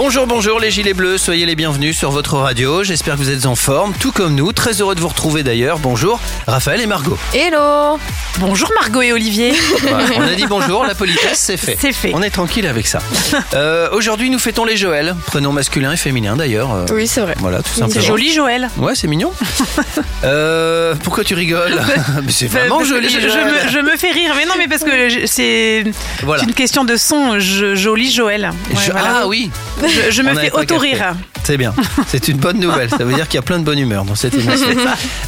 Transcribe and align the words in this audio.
Bonjour, 0.00 0.28
bonjour 0.28 0.60
les 0.60 0.70
gilets 0.70 0.94
bleus, 0.94 1.18
soyez 1.18 1.44
les 1.44 1.56
bienvenus 1.56 1.98
sur 1.98 2.12
votre 2.12 2.34
radio. 2.36 2.84
J'espère 2.84 3.14
que 3.14 3.18
vous 3.18 3.30
êtes 3.30 3.46
en 3.46 3.56
forme, 3.56 3.92
tout 3.98 4.12
comme 4.12 4.36
nous. 4.36 4.52
Très 4.52 4.80
heureux 4.80 4.94
de 4.94 5.00
vous 5.00 5.08
retrouver 5.08 5.42
d'ailleurs. 5.42 5.80
Bonjour, 5.80 6.20
Raphaël 6.46 6.80
et 6.80 6.86
Margot. 6.86 7.18
Hello 7.34 7.98
Bonjour 8.38 8.70
Margot 8.80 9.02
et 9.02 9.12
Olivier. 9.12 9.52
Voilà, 9.82 10.04
on 10.16 10.22
a 10.22 10.34
dit 10.34 10.46
bonjour, 10.46 10.84
la 10.86 10.94
politesse, 10.94 11.38
c'est 11.40 11.56
fait. 11.56 11.76
C'est 11.80 11.92
fait. 11.92 12.12
On 12.14 12.22
est 12.22 12.30
tranquille 12.30 12.66
avec 12.68 12.86
ça. 12.86 13.00
Euh, 13.54 13.88
Aujourd'hui, 13.90 14.30
nous 14.30 14.38
fêtons 14.38 14.64
les 14.64 14.76
Joël, 14.76 15.16
prénom 15.26 15.50
masculin 15.50 15.90
et 15.92 15.96
féminin 15.96 16.36
d'ailleurs. 16.36 16.72
Euh, 16.72 16.84
Oui, 16.92 17.08
c'est 17.08 17.20
vrai. 17.20 17.34
Voilà, 17.38 17.58
tout 17.58 17.70
C'est 17.74 17.80
simplement. 17.80 18.04
joli 18.06 18.32
Joël. 18.32 18.68
Ouais, 18.78 18.94
c'est 18.94 19.08
mignon. 19.08 19.32
Euh, 20.24 20.94
pourquoi 21.04 21.22
tu 21.22 21.34
rigoles 21.34 21.80
C'est 22.28 22.48
vraiment 22.48 22.82
joli. 22.82 23.08
Je, 23.08 23.20
Joël. 23.20 23.44
me, 23.46 23.70
je 23.70 23.78
me 23.78 23.96
fais 23.96 24.10
rire, 24.10 24.32
mais 24.36 24.46
non, 24.46 24.54
mais 24.58 24.66
parce 24.66 24.82
que 24.82 25.26
c'est 25.26 25.84
Voilà. 26.24 26.42
une 26.42 26.54
question 26.54 26.84
de 26.84 26.96
son. 26.96 27.38
Je- 27.38 27.76
joli 27.76 28.10
Joël. 28.10 28.50
Ouais, 28.70 28.80
Je- 28.84 28.90
voilà. 28.90 29.20
Ah 29.22 29.26
oui, 29.28 29.50
Je, 30.10 30.22
me 30.22 30.34
fais 30.34 30.52
auto-rire. 30.52 31.14
c'est 31.44 31.56
bien. 31.56 31.74
C'est 32.06 32.28
une 32.28 32.38
bonne 32.38 32.58
nouvelle. 32.58 32.90
Ça 32.90 33.04
veut 33.04 33.14
dire 33.14 33.26
qu'il 33.26 33.36
y 33.36 33.38
a 33.38 33.42
plein 33.42 33.58
de 33.58 33.64
bonne 33.64 33.78
humeur 33.78 34.04
dans 34.04 34.14
cette 34.14 34.34
émission. 34.34 34.68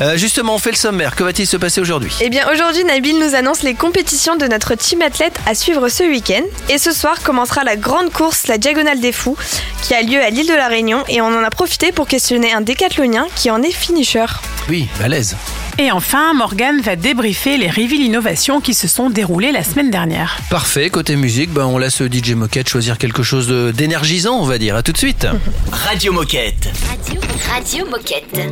Euh, 0.01 0.17
justement, 0.17 0.55
on 0.55 0.59
fait 0.59 0.71
le 0.71 0.77
sommaire. 0.77 1.15
Que 1.15 1.23
va-t-il 1.23 1.47
se 1.47 1.57
passer 1.57 1.81
aujourd'hui? 1.81 2.13
Eh 2.21 2.31
bien 2.31 2.47
aujourd'hui 2.51 2.85
Nabil 2.85 3.19
nous 3.19 3.35
annonce 3.35 3.63
les 3.63 3.75
compétitions 3.75 4.37
de 4.37 4.47
notre 4.47 4.75
team 4.75 5.03
athlète 5.03 5.39
à 5.47 5.55
suivre 5.55 5.89
ce 5.89 6.05
week-end. 6.05 6.43
Et 6.69 6.79
ce 6.79 6.93
soir 6.93 7.23
commencera 7.23 7.65
la 7.65 7.77
grande 7.77 8.11
course, 8.11 8.47
la 8.47 8.57
Diagonale 8.57 9.01
des 9.01 9.13
Fous, 9.13 9.37
qui 9.83 9.95
a 9.95 10.03
lieu 10.03 10.21
à 10.23 10.31
l'île 10.31 10.49
de 10.49 10.55
la 10.55 10.69
Réunion. 10.69 11.05
Et 11.09 11.21
on 11.21 11.27
en 11.27 11.43
a 11.43 11.51
profité 11.51 11.93
pour 11.93 12.09
questionner 12.09 12.53
un 12.53 12.61
décathlonien 12.61 13.27
qui 13.37 13.51
en 13.51 13.63
est 13.63 13.73
finisher. 13.73 14.27
Oui, 14.69 14.89
balèze. 14.99 15.37
Et 15.81 15.91
enfin, 15.91 16.35
Morgane 16.35 16.83
va 16.83 16.95
débriefer 16.95 17.57
les 17.57 17.71
Reveal 17.71 18.03
Innovations 18.03 18.61
qui 18.61 18.75
se 18.75 18.87
sont 18.87 19.09
déroulées 19.09 19.51
la 19.51 19.65
semaine 19.65 19.91
dernière. 19.91 20.37
Parfait. 20.51 20.91
Côté 20.91 21.17
musique, 21.17 21.51
ben, 21.51 21.65
on 21.65 21.79
laisse 21.79 22.03
DJ 22.03 22.33
Moquette 22.33 22.69
choisir 22.69 22.99
quelque 22.99 23.23
chose 23.23 23.49
d'énergisant, 23.75 24.39
on 24.39 24.45
va 24.45 24.59
dire. 24.59 24.77
À 24.77 24.83
tout 24.83 24.93
de 24.93 24.99
suite. 24.99 25.27
Radio 25.73 26.13
Moquette. 26.13 26.69
Radio, 26.87 27.19
Radio 27.49 27.87
Moquette. 27.87 28.51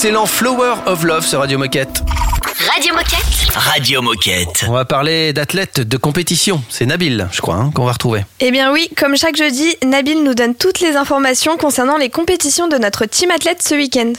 Excellent 0.00 0.26
Flower 0.26 0.74
of 0.86 1.02
Love 1.02 1.26
sur 1.26 1.40
Radio 1.40 1.58
Moquette. 1.58 2.04
Radio 2.72 2.94
Moquette. 2.94 3.50
Radio 3.52 4.00
Moquette. 4.00 4.64
On 4.68 4.72
va 4.72 4.84
parler 4.84 5.32
d'athlètes 5.32 5.80
de 5.80 5.96
compétition. 5.96 6.62
C'est 6.68 6.86
Nabil, 6.86 7.26
je 7.32 7.40
crois, 7.40 7.56
hein, 7.56 7.72
qu'on 7.74 7.84
va 7.84 7.90
retrouver. 7.90 8.24
Eh 8.38 8.52
bien 8.52 8.72
oui, 8.72 8.88
comme 8.96 9.16
chaque 9.16 9.34
jeudi, 9.34 9.74
Nabil 9.84 10.22
nous 10.22 10.34
donne 10.34 10.54
toutes 10.54 10.78
les 10.78 10.94
informations 10.94 11.56
concernant 11.56 11.96
les 11.96 12.10
compétitions 12.10 12.68
de 12.68 12.76
notre 12.76 13.06
team 13.06 13.32
athlète 13.32 13.60
ce 13.60 13.74
week-end. 13.74 14.12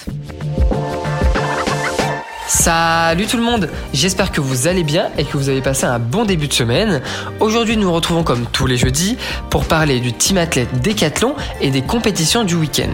Salut 2.49 3.27
tout 3.27 3.37
le 3.37 3.43
monde, 3.43 3.69
j'espère 3.93 4.31
que 4.31 4.41
vous 4.41 4.65
allez 4.65 4.83
bien 4.83 5.09
et 5.19 5.23
que 5.23 5.37
vous 5.37 5.49
avez 5.49 5.61
passé 5.61 5.85
un 5.85 5.99
bon 5.99 6.25
début 6.25 6.47
de 6.47 6.53
semaine. 6.53 6.99
Aujourd'hui 7.39 7.77
nous 7.77 7.83
nous 7.83 7.93
retrouvons 7.93 8.23
comme 8.23 8.47
tous 8.51 8.65
les 8.65 8.75
jeudis 8.75 9.19
pour 9.51 9.65
parler 9.65 9.99
du 9.99 10.13
team 10.13 10.39
athlète 10.39 10.81
décathlon 10.81 11.35
et 11.61 11.69
des 11.69 11.83
compétitions 11.83 12.43
du 12.43 12.55
week-end. 12.55 12.89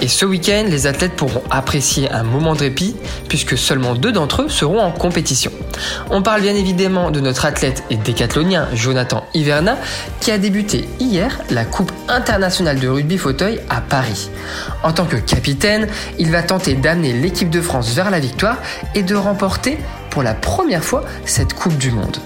Et 0.00 0.08
ce 0.08 0.24
week-end, 0.24 0.64
les 0.68 0.86
athlètes 0.86 1.16
pourront 1.16 1.42
apprécier 1.50 2.10
un 2.10 2.22
moment 2.22 2.54
de 2.54 2.60
répit 2.60 2.96
puisque 3.28 3.58
seulement 3.58 3.94
deux 3.94 4.10
d'entre 4.10 4.44
eux 4.44 4.48
seront 4.48 4.80
en 4.80 4.90
compétition. 4.90 5.52
On 6.10 6.22
parle 6.22 6.40
bien 6.40 6.54
évidemment 6.54 7.10
de 7.10 7.20
notre 7.20 7.44
athlète 7.44 7.84
et 7.90 7.96
décathlonien 7.96 8.68
Jonathan 8.72 9.26
Hiverna 9.34 9.76
qui 10.20 10.30
a 10.30 10.38
débuté 10.38 10.88
hier 10.98 11.40
la 11.50 11.66
Coupe 11.66 11.92
internationale 12.08 12.80
de 12.80 12.88
rugby 12.88 13.18
fauteuil 13.18 13.60
à 13.68 13.82
Paris. 13.82 14.30
En 14.82 14.92
tant 14.92 15.04
que 15.04 15.16
capitaine, 15.16 15.88
il 16.18 16.30
va 16.30 16.42
tenter 16.42 16.72
d'amener 16.74 17.12
l'équipe 17.12 17.50
de 17.50 17.60
France 17.60 17.92
vers 17.94 18.10
la 18.10 18.20
victoire 18.20 18.56
et 18.94 19.02
de 19.02 19.14
remporter 19.14 19.78
pour 20.10 20.22
la 20.22 20.34
première 20.34 20.84
fois 20.84 21.04
cette 21.24 21.54
Coupe 21.54 21.76
du 21.76 21.90
Monde. 21.90 22.18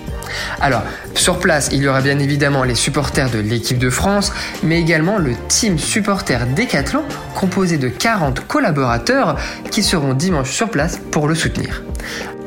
Alors, 0.60 0.82
sur 1.14 1.38
place, 1.38 1.70
il 1.72 1.82
y 1.82 1.88
aura 1.88 2.00
bien 2.00 2.18
évidemment 2.18 2.64
les 2.64 2.74
supporters 2.74 3.30
de 3.30 3.38
l'équipe 3.38 3.78
de 3.78 3.90
France, 3.90 4.32
mais 4.62 4.80
également 4.80 5.18
le 5.18 5.34
team 5.48 5.78
supporter 5.78 6.46
Décathlon, 6.46 7.02
composé 7.34 7.78
de 7.78 7.88
40 7.88 8.46
collaborateurs 8.46 9.36
qui 9.70 9.82
seront 9.82 10.14
dimanche 10.14 10.50
sur 10.50 10.70
place 10.70 11.00
pour 11.10 11.28
le 11.28 11.34
soutenir. 11.34 11.82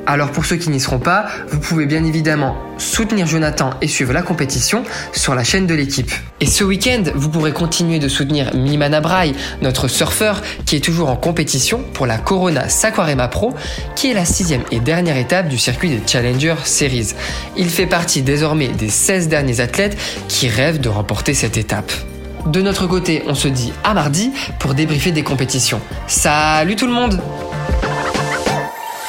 Alors 0.08 0.32
pour 0.32 0.46
ceux 0.46 0.56
qui 0.56 0.70
n'y 0.70 0.80
seront 0.80 1.00
pas, 1.00 1.28
vous 1.50 1.60
pouvez 1.60 1.86
bien 1.86 2.04
évidemment 2.04 2.58
soutenir 2.78 3.28
Jonathan 3.28 3.72
et 3.82 3.88
suivre 3.88 4.14
la 4.14 4.24
compétition 4.24 4.84
sur 5.14 5.36
la 5.36 5.44
chaîne 5.44 5.68
de 5.68 5.76
l'équipe. 5.76 6.12
Et 6.40 6.48
ce 6.48 6.64
week-end, 6.64 7.04
vous 7.14 7.30
pourrez 7.30 7.54
continuer 7.54 8.00
de 8.00 8.08
soutenir 8.08 8.54
Mimana 8.56 9.00
Braille, 9.00 9.36
notre 9.62 9.88
surfeur 9.88 10.42
qui 10.66 10.76
est 10.76 10.80
toujours 10.80 11.10
en 11.10 11.16
compétition 11.16 11.84
pour 11.94 12.08
la 12.08 12.18
Corona 12.18 12.68
Saquarema 12.68 13.28
Pro, 13.28 13.54
qui 13.96 14.10
est 14.10 14.14
la 14.16 14.26
sixième 14.26 14.64
et 14.72 14.80
dernière 14.80 15.18
étape 15.18 15.48
du 15.48 15.58
circuit 15.58 15.90
des 15.90 16.02
Challenger 16.06 16.56
Series. 16.64 17.14
Il 17.56 17.70
fait 17.70 17.86
partie 17.86 18.24
désormais 18.24 18.70
des 18.70 18.90
16 18.90 19.28
derniers 19.28 19.60
athlètes 19.60 19.98
qui 20.28 20.50
rêvent 20.50 20.82
de 20.82 20.90
remporter 20.90 21.34
cette 21.34 21.58
étape. 21.58 21.92
De 22.48 22.62
notre 22.62 22.88
côté, 22.88 23.22
on 23.28 23.36
se 23.36 23.48
dit 23.48 23.72
à 23.84 23.94
mardi 23.94 24.32
pour 24.58 24.74
débriefer 24.74 25.12
des 25.12 25.24
compétitions. 25.24 25.80
Salut 26.08 26.76
tout 26.76 26.88
le 26.88 26.94
monde 26.94 27.22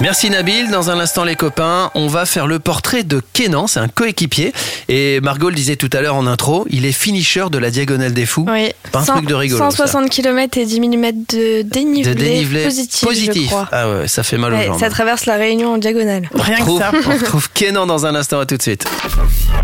Merci 0.03 0.31
Nabil. 0.31 0.69
Dans 0.71 0.91
un 0.91 0.99
instant, 0.99 1.23
les 1.23 1.37
copains, 1.37 1.93
on 1.95 2.09
va 2.09 2.27
faire 2.27 2.49
le 2.49 2.59
portrait 2.59 3.05
de 3.05 3.23
Kenan. 3.33 3.69
C'est 3.69 3.79
un 3.79 3.87
coéquipier. 3.87 4.53
Et 4.89 5.21
Margot 5.21 5.49
le 5.49 5.55
disait 5.55 5.77
tout 5.77 5.89
à 5.93 6.01
l'heure 6.01 6.17
en 6.17 6.27
intro, 6.27 6.67
il 6.71 6.85
est 6.87 6.93
finisher 6.93 7.45
de 7.51 7.59
la 7.59 7.71
Diagonale 7.71 8.13
des 8.13 8.27
Fous. 8.27 8.45
Oui. 8.49 8.73
Pas 8.91 8.99
un 9.01 9.05
100 9.05 9.13
truc 9.15 9.29
de 9.29 9.35
rigolo. 9.35 9.59
ça. 9.61 9.71
160 9.71 10.11
km 10.11 10.59
et 10.59 10.67
10 10.67 10.81
mm 10.81 11.13
de 11.29 11.63
dénivelé, 11.63 12.15
De 12.15 12.19
dénivelé 12.21 12.65
positif, 12.65 13.09
je 13.13 13.47
crois. 13.47 13.69
Ah 13.71 13.89
ouais, 13.89 14.09
ça 14.09 14.25
fait 14.25 14.39
mal 14.39 14.53
aux 14.53 14.57
Ouais, 14.57 14.67
jambes. 14.67 14.81
ça 14.81 14.91
traverse 14.91 15.25
la 15.27 15.37
Réunion 15.37 15.75
en 15.75 15.79
diagonale. 15.79 16.29
Rien 16.35 16.57
que 16.57 16.63
Retrouve- 16.63 16.81
ça. 16.81 16.91
on 17.07 17.13
retrouve 17.13 17.49
Kenan 17.53 17.87
dans 17.87 18.05
un 18.05 18.15
instant. 18.17 18.41
À 18.41 18.47
tout 18.47 18.57
de 18.57 18.63
suite. 18.63 18.85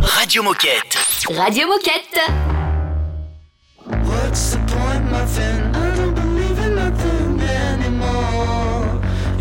Radio 0.01 0.45
Moquette. 0.45 0.97
Radio 1.37 1.67
Moquette. 1.67 2.21
What's 4.07 4.53
the 4.53 4.59
point, 4.71 5.03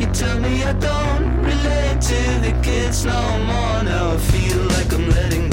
You 0.08 0.14
tell 0.14 0.40
me 0.40 0.64
I 0.64 0.72
don't 0.72 1.38
relate 1.44 2.00
to 2.00 2.40
the 2.40 2.58
kids 2.64 3.04
no 3.04 3.22
more. 3.40 3.84
Now 3.84 4.14
I 4.14 4.18
feel 4.18 4.62
like 4.76 4.94
I'm 4.94 5.10
letting 5.10 5.47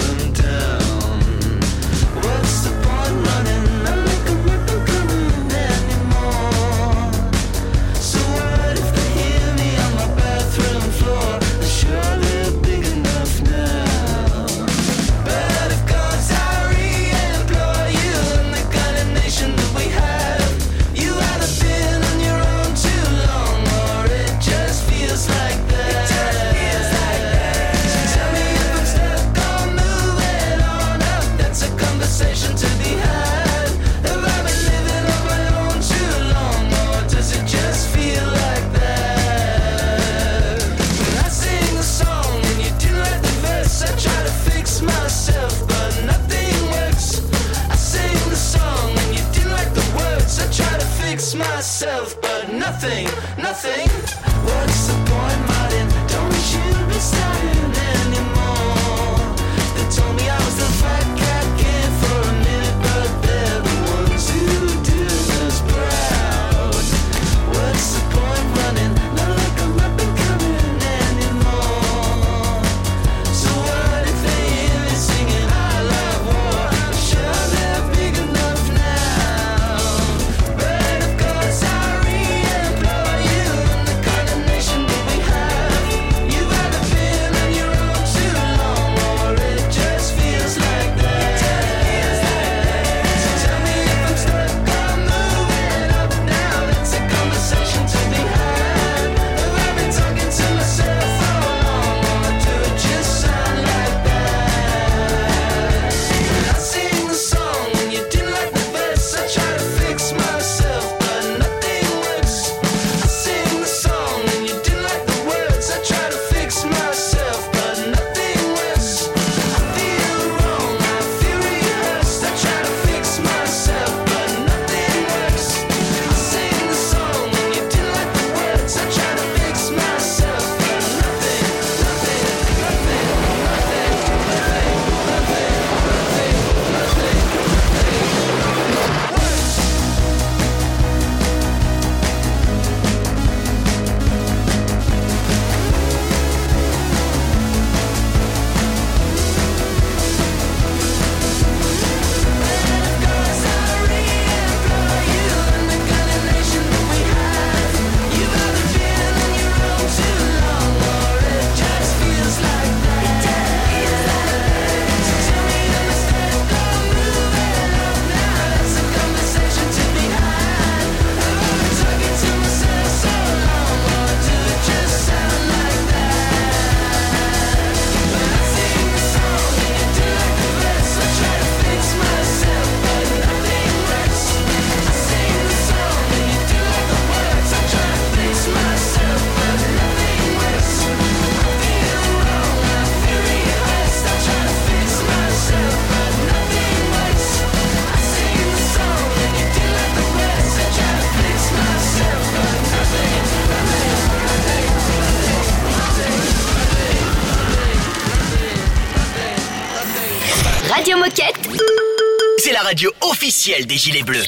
officielle 213.44 213.66
des 213.66 213.76
Gilets 213.76 214.04
Bleus. 214.04 214.26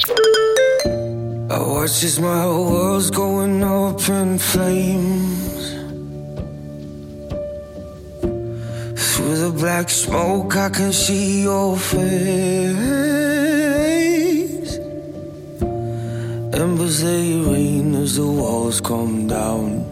I 1.49 1.59
watch 1.59 2.03
as 2.03 2.19
my 2.19 2.45
world's 2.45 3.09
going 3.09 3.63
up 3.63 4.07
in 4.09 4.37
flames. 4.37 5.71
Through 8.95 9.37
the 9.37 9.51
black 9.57 9.89
smoke, 9.89 10.55
I 10.55 10.69
can 10.69 10.93
see 10.93 11.41
your 11.43 11.77
face. 11.77 12.07
Embers 16.53 17.01
they 17.01 17.41
rain 17.41 17.95
as 17.95 18.17
the 18.17 18.27
walls 18.27 18.79
come 18.81 19.27
down. 19.27 19.83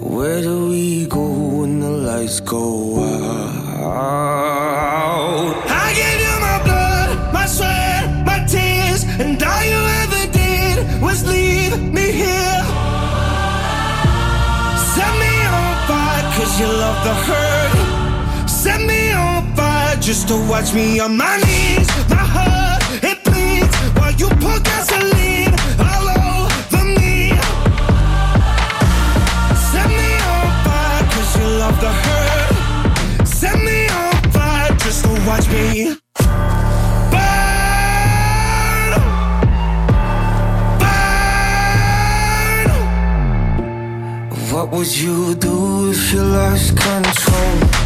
Where 0.00 0.40
do 0.40 0.68
we 0.70 1.06
go 1.06 1.28
when 1.60 1.80
the 1.80 1.90
lights 1.90 2.40
go 2.40 3.00
out? 3.00 4.83
here. 12.14 12.62
Set 14.94 15.12
me 15.22 15.34
on 15.58 15.72
fire, 15.88 16.24
cause 16.36 16.52
you 16.60 16.66
love 16.66 16.98
the 17.08 17.14
hurt. 17.26 18.48
Set 18.48 18.80
me 18.80 19.12
on 19.12 19.54
fire 19.56 19.96
just 19.96 20.28
to 20.28 20.36
watch 20.48 20.72
me 20.72 21.00
on 21.00 21.16
my 21.16 21.36
knees. 21.44 21.88
My 22.08 22.24
heart, 22.36 22.82
it 23.02 23.18
bleeds 23.24 23.74
while 23.96 24.12
you 24.12 24.28
pour 24.42 24.58
gasoline 24.60 25.54
all 25.90 26.06
over 26.30 26.84
me. 26.98 27.34
Set 29.70 29.88
me 29.98 30.10
on 30.34 30.46
fire, 30.64 31.02
cause 31.12 31.30
you 31.38 31.46
love 31.62 31.78
the 31.80 31.92
hurt. 32.04 33.26
Set 33.26 33.56
me 33.58 33.88
on 33.88 34.14
fire 34.32 34.70
just 34.84 35.04
to 35.04 35.10
watch 35.26 35.48
me. 35.48 36.03
Would 44.74 44.96
you 44.96 45.34
do 45.36 45.90
if 45.90 46.12
you 46.12 46.22
lost 46.24 46.76
control? 46.76 47.83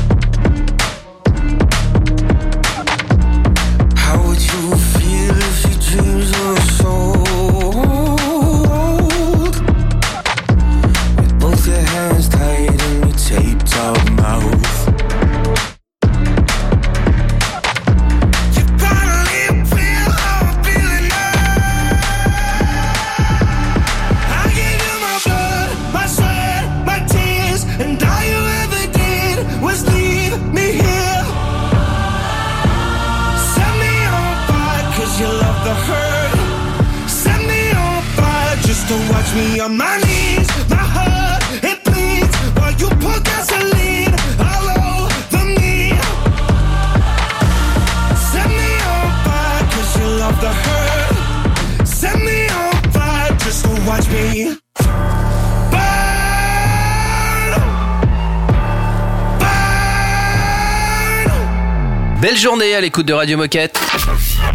Belle 62.21 62.37
journée 62.37 62.75
à 62.75 62.81
l'écoute 62.81 63.07
de 63.07 63.13
Radio 63.13 63.37
Moquette. 63.37 63.79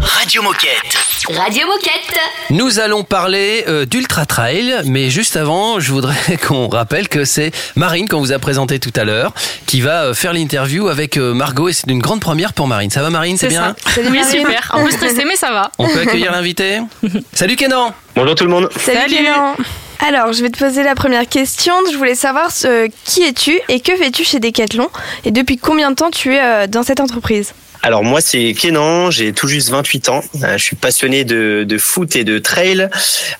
Radio 0.00 0.42
Moquette. 0.42 0.98
Radio 1.34 1.66
Moquette. 1.66 2.20
Nous 2.50 2.78
allons 2.78 3.04
parler 3.04 3.64
euh, 3.68 3.86
d'Ultra 3.86 4.26
Trail, 4.26 4.82
mais 4.84 5.08
juste 5.08 5.34
avant, 5.36 5.80
je 5.80 5.90
voudrais 5.90 6.36
qu'on 6.46 6.68
rappelle 6.68 7.08
que 7.08 7.24
c'est 7.24 7.52
Marine 7.74 8.06
qu'on 8.06 8.18
vous 8.18 8.32
a 8.32 8.38
présenté 8.38 8.78
tout 8.78 8.92
à 8.96 9.04
l'heure, 9.04 9.32
qui 9.66 9.80
va 9.80 10.04
euh, 10.04 10.14
faire 10.14 10.34
l'interview 10.34 10.88
avec 10.88 11.16
euh, 11.16 11.32
Margot, 11.32 11.70
et 11.70 11.72
c'est 11.72 11.88
une 11.90 12.00
grande 12.00 12.20
première 12.20 12.52
pour 12.52 12.66
Marine. 12.68 12.90
Ça 12.90 13.00
va 13.00 13.08
Marine, 13.08 13.38
c'est 13.38 13.48
bien? 13.48 13.74
Oui, 14.10 14.20
super. 14.30 14.70
Un 14.74 14.84
peu 14.84 14.90
stressé, 14.90 15.24
mais 15.26 15.36
ça 15.36 15.50
va. 15.50 15.70
On 15.78 15.88
peut 15.88 16.00
accueillir 16.00 16.32
l'invité? 16.32 16.80
Salut 17.32 17.56
Kenan 17.56 17.94
Bonjour 18.14 18.34
tout 18.34 18.44
le 18.44 18.50
monde. 18.50 18.68
Salut, 18.76 18.98
Salut. 19.00 19.64
Alors, 20.06 20.34
je 20.34 20.42
vais 20.42 20.50
te 20.50 20.58
poser 20.58 20.82
la 20.82 20.94
première 20.94 21.26
question. 21.26 21.72
Je 21.90 21.96
voulais 21.96 22.14
savoir 22.14 22.50
euh, 22.66 22.88
qui 23.04 23.22
es-tu 23.22 23.58
et 23.70 23.80
que 23.80 23.96
fais-tu 23.96 24.22
chez 24.22 24.38
Decathlon 24.38 24.90
et 25.24 25.30
depuis 25.30 25.56
combien 25.56 25.90
de 25.90 25.96
temps 25.96 26.10
tu 26.10 26.34
es 26.34 26.42
euh, 26.42 26.66
dans 26.66 26.82
cette 26.82 27.00
entreprise? 27.00 27.54
Alors 27.84 28.02
moi 28.02 28.22
c'est 28.22 28.54
Kenan, 28.54 29.10
j'ai 29.10 29.34
tout 29.34 29.46
juste 29.46 29.68
28 29.68 30.08
ans. 30.08 30.22
Euh, 30.42 30.56
je 30.56 30.64
suis 30.64 30.74
passionné 30.74 31.24
de, 31.24 31.66
de 31.68 31.76
foot 31.76 32.16
et 32.16 32.24
de 32.24 32.38
trail. 32.38 32.88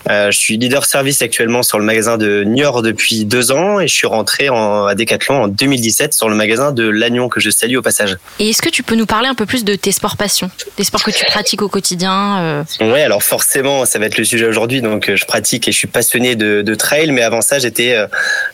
Euh, 0.07 0.29
je 0.29 0.37
suis 0.37 0.57
leader 0.57 0.85
service 0.85 1.23
actuellement 1.23 1.63
sur 1.63 1.79
le 1.79 1.83
magasin 1.83 2.17
de 2.17 2.43
Niort 2.43 2.83
depuis 2.83 3.25
deux 3.25 3.51
ans 3.51 3.79
et 3.79 3.87
je 3.87 3.93
suis 3.95 4.05
rentré 4.05 4.49
en, 4.49 4.85
à 4.85 4.93
Decathlon 4.93 5.45
en 5.45 5.47
2017 5.47 6.13
sur 6.13 6.29
le 6.29 6.35
magasin 6.35 6.71
de 6.71 6.87
Lannion 6.87 7.27
que 7.27 7.39
je 7.39 7.49
salue 7.49 7.75
au 7.75 7.81
passage. 7.81 8.17
Et 8.37 8.51
est-ce 8.51 8.61
que 8.61 8.69
tu 8.69 8.83
peux 8.83 8.93
nous 8.93 9.07
parler 9.07 9.27
un 9.29 9.33
peu 9.33 9.47
plus 9.47 9.63
de 9.63 9.73
tes 9.73 9.91
sports 9.91 10.15
passions 10.15 10.51
Des 10.77 10.83
sports 10.83 11.01
que 11.01 11.09
tu 11.09 11.25
pratiques 11.25 11.63
au 11.63 11.69
quotidien 11.69 12.37
euh, 12.37 12.63
Ouais, 12.81 13.01
alors 13.01 13.23
forcément 13.23 13.87
ça 13.87 13.97
va 13.97 14.05
être 14.05 14.19
le 14.19 14.25
sujet 14.25 14.45
aujourd'hui. 14.45 14.83
Donc 14.83 15.11
je 15.11 15.25
pratique 15.25 15.67
et 15.67 15.71
je 15.71 15.77
suis 15.77 15.87
passionné 15.87 16.35
de, 16.35 16.61
de 16.61 16.75
trail, 16.75 17.09
mais 17.09 17.23
avant 17.23 17.41
ça 17.41 17.57
j'étais 17.57 17.95
euh, 17.95 18.05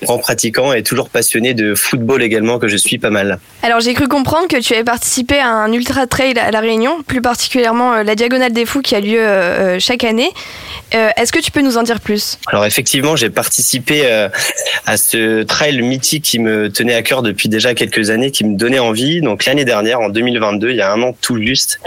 grand 0.03 0.19
pratiquant 0.19 0.71
et 0.71 0.83
toujours 0.83 1.09
passionné 1.09 1.53
de 1.53 1.75
football 1.75 2.23
également 2.23 2.59
que 2.59 2.69
je 2.69 2.77
suis 2.77 2.97
pas 2.97 3.09
mal. 3.09 3.39
Alors, 3.63 3.79
j'ai 3.79 3.93
cru 3.93 4.07
comprendre 4.07 4.47
que 4.47 4.59
tu 4.59 4.73
avais 4.73 4.83
participé 4.83 5.37
à 5.37 5.49
un 5.49 5.71
ultra 5.81 6.05
trail 6.05 6.37
à 6.37 6.51
La 6.51 6.59
Réunion, 6.59 7.01
plus 7.01 7.21
particulièrement 7.21 7.93
euh, 7.93 8.03
la 8.03 8.13
Diagonale 8.13 8.53
des 8.53 8.67
Fous 8.67 8.83
qui 8.83 8.93
a 8.93 8.99
lieu 8.99 9.17
euh, 9.17 9.75
euh, 9.75 9.79
chaque 9.79 10.03
année. 10.03 10.29
Est-ce 10.91 11.31
que 11.31 11.39
tu 11.39 11.51
peux 11.51 11.61
nous 11.61 11.77
en 11.77 11.83
dire 11.83 12.01
plus? 12.01 12.37
Alors 12.47 12.65
effectivement, 12.65 13.15
j'ai 13.15 13.29
participé 13.29 14.05
à 14.85 14.97
ce 14.97 15.43
trail 15.43 15.81
mythique 15.81 16.25
qui 16.25 16.37
me 16.37 16.69
tenait 16.69 16.95
à 16.95 17.01
cœur 17.01 17.21
depuis 17.21 17.47
déjà 17.47 17.73
quelques 17.73 18.09
années, 18.09 18.29
qui 18.29 18.43
me 18.43 18.57
donnait 18.57 18.79
envie. 18.79 19.21
Donc 19.21 19.45
l'année 19.45 19.63
dernière, 19.63 20.01
en 20.01 20.09
2022, 20.09 20.71
il 20.71 20.75
y 20.75 20.81
a 20.81 20.91
un 20.91 21.01
an 21.01 21.15
tout 21.21 21.41
juste, 21.41 21.79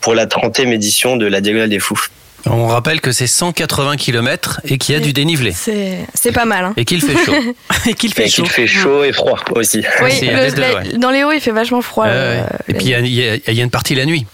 pour 0.00 0.16
la 0.16 0.26
30e 0.26 0.72
édition 0.72 1.16
de 1.16 1.26
la 1.26 1.40
Diagonale 1.40 1.70
des 1.70 1.78
Fous. 1.78 2.08
On 2.46 2.66
rappelle 2.66 3.00
que 3.00 3.10
c'est 3.12 3.26
180 3.26 3.96
km 3.96 4.60
et 4.64 4.76
qu'il 4.78 4.94
y 4.94 4.98
a 4.98 5.00
du 5.00 5.12
dénivelé. 5.12 5.52
C'est 5.52 5.98
c'est 6.14 6.32
pas 6.32 6.44
mal. 6.44 6.64
Hein 6.66 6.74
Et 6.76 6.84
qu'il 6.84 7.00
fait 7.00 7.16
chaud. 7.24 7.32
Et 7.86 7.94
qu'il 7.94 8.12
fait 8.12 8.28
chaud. 8.28 8.42
qu'il 8.42 8.50
fait 8.50 8.66
chaud 8.66 9.02
et 9.04 9.12
froid 9.12 9.38
aussi. 9.56 9.82
oui, 10.02 10.10
le- 10.20 10.50
deux, 10.50 10.60
la- 10.60 10.74
ouais. 10.74 10.98
dans 10.98 11.10
les 11.10 11.24
hauts, 11.24 11.32
il 11.32 11.40
fait 11.40 11.52
vachement 11.52 11.80
froid. 11.82 12.04
Ouais, 12.04 12.10
euh, 12.12 12.40
ouais. 12.42 12.46
Et 12.68 12.74
puis 12.74 12.84
il 12.86 12.90
y 12.90 12.94
a- 13.28 13.36
y, 13.36 13.40
y 13.56 13.60
une 13.62 13.70
partie 13.70 13.94
la 13.94 14.04
nuit. 14.04 14.26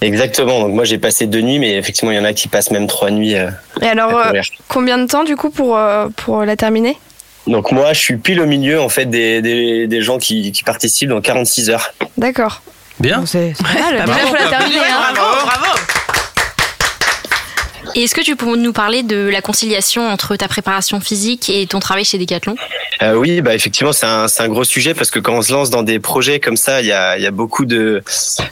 Exactement. 0.00 0.60
Donc 0.60 0.72
moi 0.74 0.84
j'ai 0.84 0.98
passé 0.98 1.26
deux 1.26 1.40
nuits, 1.40 1.58
mais 1.58 1.76
effectivement 1.76 2.12
il 2.12 2.16
y 2.16 2.20
en 2.20 2.24
a 2.24 2.32
qui 2.32 2.46
passent 2.48 2.70
même 2.70 2.86
trois 2.86 3.10
nuits 3.10 3.34
euh, 3.34 3.50
Et 3.82 3.86
alors, 3.86 4.16
euh, 4.16 4.32
combien 4.68 4.96
de 4.98 5.06
temps 5.06 5.24
du 5.24 5.34
coup 5.34 5.50
pour, 5.50 5.76
euh, 5.76 6.06
pour 6.16 6.44
la 6.44 6.56
terminer? 6.56 6.96
Donc 7.48 7.72
moi 7.72 7.92
je 7.94 7.98
suis 7.98 8.16
pile 8.16 8.40
au 8.40 8.46
milieu 8.46 8.80
en 8.80 8.88
fait 8.88 9.06
des, 9.06 9.42
des, 9.42 9.86
des 9.88 10.02
gens 10.02 10.18
qui, 10.18 10.52
qui 10.52 10.62
participent 10.62 11.08
dans 11.08 11.20
46 11.20 11.70
heures. 11.70 11.92
D'accord. 12.16 12.62
Bien. 13.00 13.24
C'est 13.26 13.54
c'est 13.56 13.64
pas 13.66 13.72
mal. 13.80 13.92
Déjà, 13.92 14.04
bravo, 14.06 14.26
faut 14.28 14.34
la 14.34 14.40
bravo, 14.42 14.50
terminer. 14.58 14.80
hein. 14.84 15.12
bravo, 15.14 15.46
bravo. 15.46 15.78
Et 17.94 18.04
est-ce 18.04 18.14
que 18.14 18.20
tu 18.20 18.36
peux 18.36 18.56
nous 18.56 18.72
parler 18.72 19.02
de 19.02 19.28
la 19.28 19.40
conciliation 19.40 20.08
entre 20.08 20.36
ta 20.36 20.48
préparation 20.48 21.00
physique 21.00 21.50
et 21.50 21.66
ton 21.66 21.80
travail 21.80 22.04
chez 22.04 22.18
Decathlon? 22.18 22.56
Euh, 23.02 23.14
oui, 23.14 23.40
bah 23.40 23.54
effectivement, 23.54 23.92
c'est 23.92 24.06
un, 24.06 24.26
un 24.38 24.48
gros 24.48 24.64
sujet 24.64 24.94
parce 24.94 25.10
que 25.10 25.18
quand 25.18 25.34
on 25.34 25.42
se 25.42 25.52
lance 25.52 25.70
dans 25.70 25.82
des 25.82 25.98
projets 26.00 26.40
comme 26.40 26.56
ça, 26.56 26.80
il 26.80 26.86
y 26.86 26.92
a, 26.92 27.18
y 27.18 27.26
a 27.26 27.30
beaucoup 27.30 27.64
de, 27.64 28.02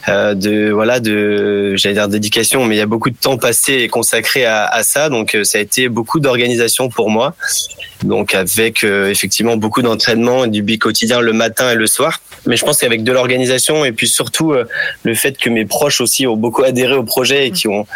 euh, 0.07 0.33
de 0.33 0.71
voilà, 0.71 0.99
de, 0.99 1.75
j'allais 1.75 1.95
dire 1.95 2.07
dédication, 2.07 2.65
mais 2.65 2.75
il 2.75 2.79
y 2.79 2.81
a 2.81 2.85
beaucoup 2.85 3.09
de 3.09 3.17
temps 3.17 3.37
passé 3.37 3.73
et 3.73 3.87
consacré 3.87 4.45
à, 4.45 4.65
à 4.65 4.83
ça. 4.83 5.09
Donc, 5.09 5.35
euh, 5.35 5.43
ça 5.43 5.57
a 5.57 5.61
été 5.61 5.89
beaucoup 5.89 6.19
d'organisation 6.19 6.89
pour 6.89 7.09
moi. 7.09 7.35
Donc, 8.03 8.35
avec 8.35 8.83
euh, 8.83 9.09
effectivement 9.09 9.57
beaucoup 9.57 9.81
d'entraînement 9.81 10.45
et 10.45 10.49
du 10.49 10.61
bi 10.61 10.77
quotidien 10.77 11.19
le 11.19 11.33
matin 11.33 11.71
et 11.71 11.75
le 11.75 11.87
soir. 11.87 12.21
Mais 12.45 12.55
je 12.55 12.63
pense 12.63 12.77
qu'avec 12.77 13.03
de 13.03 13.11
l'organisation 13.11 13.85
et 13.85 13.91
puis 13.91 14.07
surtout 14.07 14.53
euh, 14.53 14.65
le 15.03 15.15
fait 15.15 15.37
que 15.37 15.49
mes 15.49 15.65
proches 15.65 15.99
aussi 15.99 16.27
ont 16.27 16.37
beaucoup 16.37 16.63
adhéré 16.63 16.93
au 16.93 17.03
projet 17.03 17.47
et 17.47 17.51
qui 17.51 17.67
ont 17.67 17.87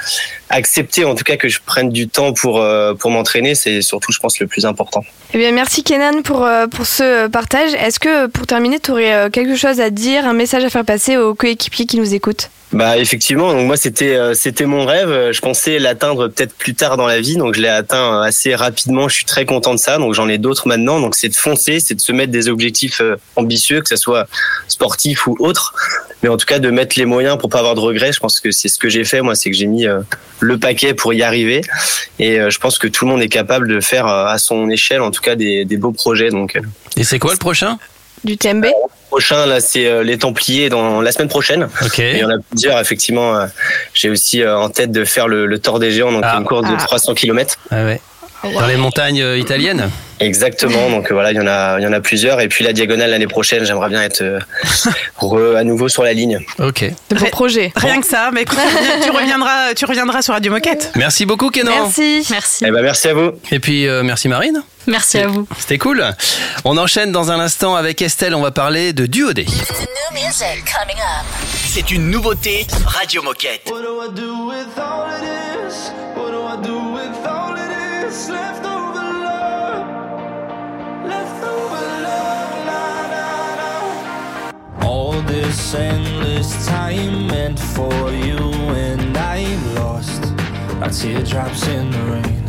accepté, 0.49 1.05
en 1.05 1.15
tout 1.15 1.23
cas, 1.23 1.37
que 1.37 1.47
je 1.47 1.59
prenne 1.63 1.89
du 1.89 2.07
temps 2.07 2.33
pour 2.33 2.59
euh, 2.59 2.93
pour 2.93 3.11
m'entraîner, 3.11 3.55
c'est 3.55 3.81
surtout, 3.81 4.11
je 4.11 4.19
pense, 4.19 4.39
le 4.39 4.47
plus 4.47 4.65
important. 4.65 5.03
Eh 5.33 5.37
bien, 5.37 5.51
merci 5.51 5.83
Kenan 5.83 6.23
pour, 6.23 6.47
pour 6.71 6.85
ce 6.85 7.27
partage. 7.27 7.73
Est-ce 7.73 7.99
que 7.99 8.27
pour 8.27 8.47
terminer, 8.47 8.79
tu 8.79 8.91
aurais 8.91 9.29
quelque 9.31 9.55
chose 9.55 9.79
à 9.79 9.89
dire, 9.89 10.25
un 10.25 10.33
message 10.33 10.63
à 10.63 10.69
faire 10.69 10.85
passer 10.85 11.17
aux 11.17 11.35
coéquipiers 11.35 11.85
qui 11.85 11.97
nous 11.97 12.13
écoutent? 12.13 12.49
Bah 12.73 12.97
effectivement, 12.97 13.51
donc 13.51 13.65
moi 13.67 13.75
c'était 13.75 14.15
euh, 14.15 14.33
c'était 14.33 14.65
mon 14.65 14.85
rêve. 14.85 15.31
Je 15.33 15.41
pensais 15.41 15.77
l'atteindre 15.77 16.29
peut-être 16.29 16.53
plus 16.53 16.73
tard 16.73 16.95
dans 16.95 17.05
la 17.05 17.19
vie, 17.19 17.35
donc 17.35 17.55
je 17.55 17.61
l'ai 17.61 17.67
atteint 17.67 18.21
assez 18.21 18.55
rapidement. 18.55 19.09
Je 19.09 19.15
suis 19.15 19.25
très 19.25 19.45
content 19.45 19.73
de 19.73 19.79
ça. 19.79 19.97
Donc 19.97 20.13
j'en 20.13 20.29
ai 20.29 20.37
d'autres 20.37 20.69
maintenant. 20.69 21.01
Donc 21.01 21.15
c'est 21.15 21.27
de 21.27 21.35
foncer, 21.35 21.81
c'est 21.81 21.95
de 21.95 22.01
se 22.01 22.13
mettre 22.13 22.31
des 22.31 22.47
objectifs 22.47 23.01
euh, 23.01 23.17
ambitieux, 23.35 23.81
que 23.81 23.89
ce 23.89 23.97
soit 23.97 24.27
sportif 24.69 25.27
ou 25.27 25.35
autre. 25.39 25.73
Mais 26.23 26.29
en 26.29 26.37
tout 26.37 26.45
cas 26.45 26.59
de 26.59 26.69
mettre 26.69 26.97
les 26.97 27.05
moyens 27.05 27.37
pour 27.37 27.49
pas 27.49 27.59
avoir 27.59 27.75
de 27.75 27.81
regrets. 27.81 28.13
Je 28.13 28.19
pense 28.19 28.39
que 28.39 28.51
c'est 28.51 28.69
ce 28.69 28.77
que 28.77 28.89
j'ai 28.89 29.03
fait. 29.03 29.21
Moi, 29.21 29.35
c'est 29.35 29.49
que 29.49 29.57
j'ai 29.57 29.65
mis 29.65 29.87
euh, 29.87 29.99
le 30.39 30.57
paquet 30.57 30.93
pour 30.93 31.13
y 31.13 31.23
arriver. 31.23 31.61
Et 32.19 32.39
euh, 32.39 32.49
je 32.49 32.59
pense 32.59 32.77
que 32.77 32.87
tout 32.87 33.05
le 33.05 33.11
monde 33.11 33.21
est 33.21 33.29
capable 33.29 33.67
de 33.67 33.79
faire 33.79 34.07
euh, 34.07 34.25
à 34.25 34.37
son 34.37 34.69
échelle, 34.69 35.01
en 35.01 35.11
tout 35.11 35.21
cas 35.21 35.35
des, 35.35 35.65
des 35.65 35.77
beaux 35.77 35.91
projets. 35.91 36.29
Donc 36.29 36.55
euh, 36.55 36.61
Et 36.97 37.03
c'est 37.03 37.19
quoi 37.19 37.31
le 37.31 37.37
prochain? 37.37 37.79
Du 38.23 38.37
TMB 38.37 38.65
prochain 39.11 39.45
là, 39.45 39.59
c'est 39.59 39.85
euh, 39.87 40.03
les 40.03 40.17
Templiers 40.17 40.69
dans 40.69 41.01
la 41.01 41.11
semaine 41.11 41.27
prochaine. 41.27 41.67
Ok. 41.85 41.97
Il 41.99 42.17
y 42.17 42.23
en 42.23 42.29
a 42.29 42.37
plusieurs, 42.49 42.79
effectivement. 42.79 43.35
euh, 43.35 43.45
J'ai 43.93 44.09
aussi 44.09 44.41
euh, 44.41 44.57
en 44.57 44.69
tête 44.69 44.91
de 44.91 45.03
faire 45.05 45.27
le, 45.27 45.45
le 45.45 45.59
Tour 45.59 45.79
des 45.79 45.91
Géants, 45.91 46.11
donc 46.13 46.23
Ah. 46.25 46.37
une 46.37 46.45
course 46.45 46.67
de 46.67 46.73
Ah. 46.77 46.83
300 46.83 47.13
km. 47.13 47.57
Ah 47.69 47.83
ouais. 47.83 47.99
Dans 48.43 48.67
les 48.67 48.77
montagnes 48.77 49.21
euh, 49.21 49.37
italiennes 49.37 49.89
Exactement. 50.19 50.89
Donc 50.91 51.09
euh, 51.09 51.13
voilà, 51.15 51.31
il 51.31 51.35
y 51.37 51.39
en 51.39 51.47
a, 51.47 51.79
il 51.79 51.83
y 51.83 51.87
en 51.87 51.93
a 51.93 51.99
plusieurs. 51.99 52.41
Et 52.41 52.47
puis 52.47 52.63
la 52.63 52.73
diagonale 52.73 53.09
l'année 53.09 53.25
prochaine, 53.27 53.65
j'aimerais 53.65 53.89
bien 53.89 54.03
être 54.03 54.21
euh, 54.21 54.39
re- 55.19 55.55
à 55.57 55.63
nouveau 55.63 55.89
sur 55.89 56.03
la 56.03 56.13
ligne. 56.13 56.39
Ok. 56.59 56.85
de 57.09 57.15
Ré- 57.17 57.29
projets. 57.31 57.71
Rien 57.75 57.99
que 58.01 58.05
ça, 58.07 58.29
mais 58.31 58.43
écoute, 58.43 58.59
tu 59.03 59.09
reviendras, 59.09 59.73
tu 59.75 59.85
reviendras 59.85 60.21
sur 60.21 60.33
Radio 60.35 60.51
Moquette. 60.51 60.91
Merci 60.95 61.25
beaucoup 61.25 61.49
Kenan. 61.49 61.71
Merci. 61.71 62.25
Merci. 62.29 62.65
Eh 62.67 62.71
ben 62.71 62.83
merci 62.83 63.07
à 63.07 63.13
vous. 63.15 63.31
Et 63.51 63.59
puis 63.59 63.87
euh, 63.87 64.03
merci 64.03 64.27
Marine. 64.27 64.61
Merci 64.87 65.19
à 65.19 65.27
vous. 65.27 65.47
C'était 65.59 65.77
cool. 65.79 66.03
On 66.65 66.77
enchaîne 66.77 67.11
dans 67.11 67.31
un 67.31 67.39
instant 67.39 67.75
avec 67.75 68.01
Estelle. 68.01 68.33
On 68.35 68.41
va 68.41 68.51
parler 68.51 68.93
de 68.93 69.05
duodé. 69.07 69.45
C'est 71.67 71.91
une 71.91 72.09
nouveauté 72.11 72.67
Radio 72.85 73.21
Moquette. 73.23 73.69
What 73.71 73.81
do 73.81 74.01
I 74.03 74.09
do 74.15 74.51
All 84.81 85.21
this 85.21 85.73
endless 85.73 86.65
time 86.65 87.27
meant 87.27 87.57
for 87.57 88.11
you 88.11 88.37
and 88.75 89.17
I'm 89.17 89.75
lost 89.75 90.23
like 90.81 90.91
teardrops 90.91 91.65
in 91.69 91.89
the 91.89 92.03
rain. 92.11 92.43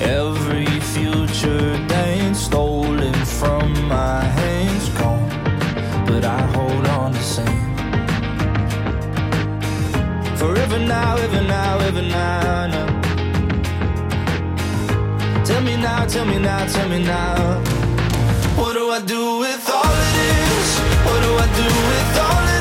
Every 0.00 0.80
future 0.80 1.86
dance 1.86 2.38
stolen 2.46 3.12
from 3.26 3.88
my 3.88 4.22
hands 4.22 4.88
gone 5.00 5.28
But 6.06 6.24
I 6.24 6.40
hold 6.56 6.86
on 6.86 7.12
to 7.12 7.22
same. 7.22 7.76
Forever 10.34 10.78
now, 10.78 11.16
ever 11.16 11.42
now, 11.42 11.78
ever 11.80 12.02
now 12.02 12.73
now, 15.84 16.06
tell 16.06 16.24
me 16.24 16.38
now, 16.38 16.66
tell 16.66 16.88
me 16.88 17.04
now. 17.04 17.60
What 18.56 18.72
do 18.72 18.90
I 18.90 19.00
do 19.00 19.38
with 19.40 19.68
all 19.68 19.96
of 20.02 20.10
this? 20.16 20.78
What 21.06 21.20
do 21.26 21.30
I 21.44 21.48
do 21.60 21.66
with 21.90 22.18
all 22.18 22.38
of 22.38 22.46
this? 22.46 22.53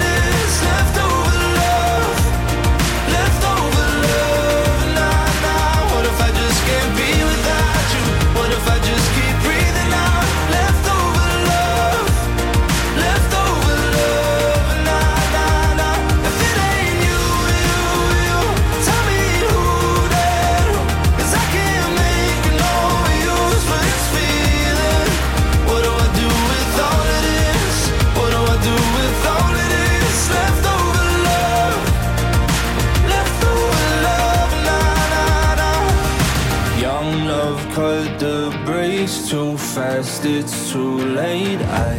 too 40.73 40.97
late. 41.21 41.61
I 41.85 41.93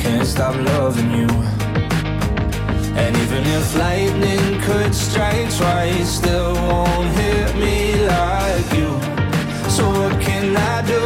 can't 0.00 0.26
stop 0.26 0.56
loving 0.72 1.12
you. 1.12 1.30
And 3.02 3.16
even 3.22 3.42
if 3.56 3.76
lightning 3.78 4.60
could 4.62 4.92
strike 4.92 5.48
twice, 5.56 6.08
still 6.20 6.54
won't 6.54 7.08
hit 7.20 7.54
me 7.54 7.76
like 8.14 8.68
you. 8.78 8.90
So 9.76 9.84
what 9.98 10.14
can 10.20 10.56
I 10.56 10.76
do? 10.94 11.04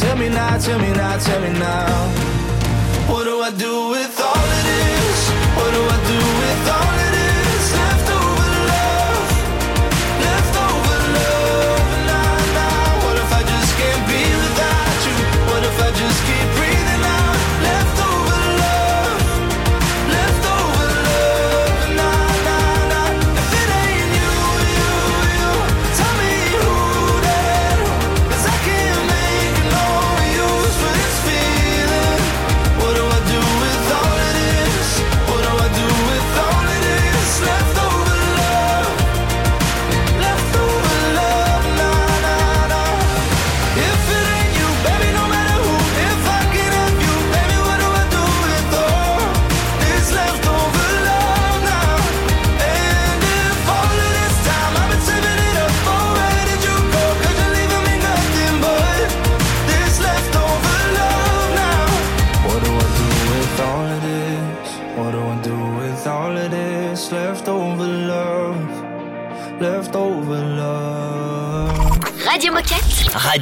Tell 0.00 0.16
me 0.16 0.28
now, 0.30 0.56
tell 0.56 0.78
me 0.78 0.90
now, 1.02 1.18
tell 1.18 1.40
me 1.46 1.52
now. 1.58 1.92
What 3.10 3.24
do 3.24 3.34
I 3.42 3.50
do 3.50 3.90
with 3.90 4.11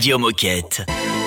Radio 0.01 0.19
Moquette. 0.19 1.20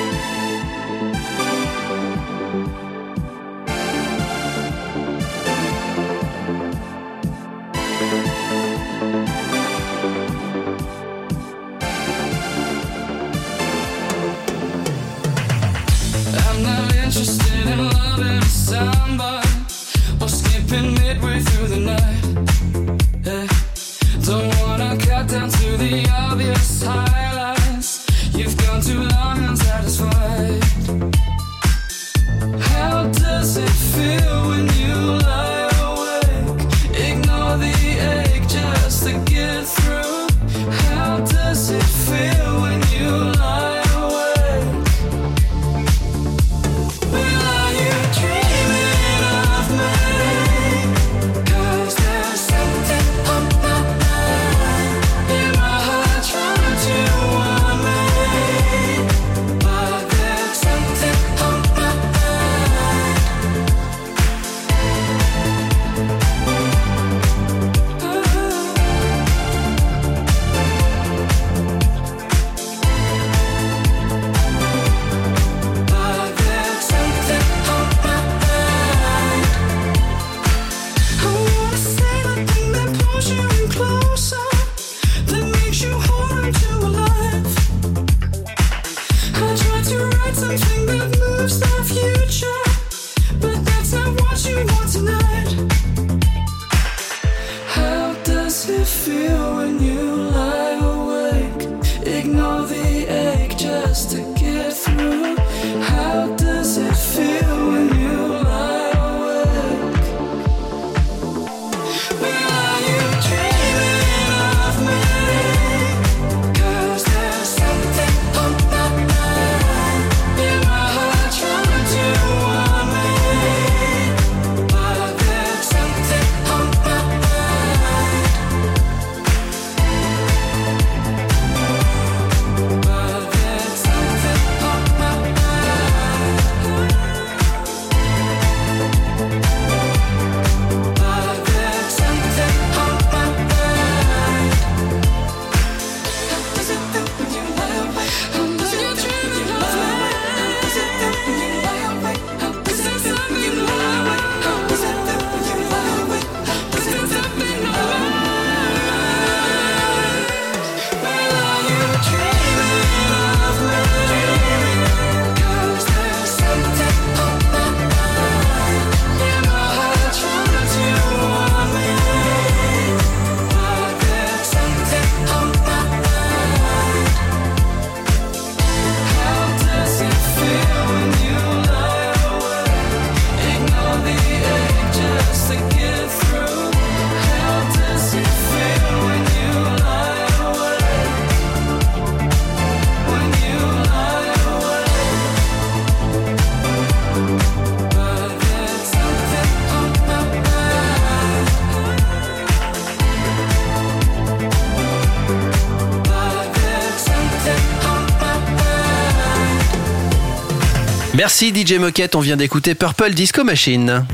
Merci 211.13 211.53
DJ 211.53 211.73
Moquette, 211.73 212.15
on 212.15 212.19
vient 212.21 212.37
d'écouter 212.37 212.73
Purple 212.75 213.11
Disco 213.11 213.43
Machine. 213.43 214.05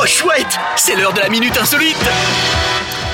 Oh 0.00 0.06
chouette, 0.06 0.58
c'est 0.76 0.96
l'heure 0.96 1.12
de 1.12 1.20
la 1.20 1.28
minute 1.28 1.56
insolite. 1.58 1.96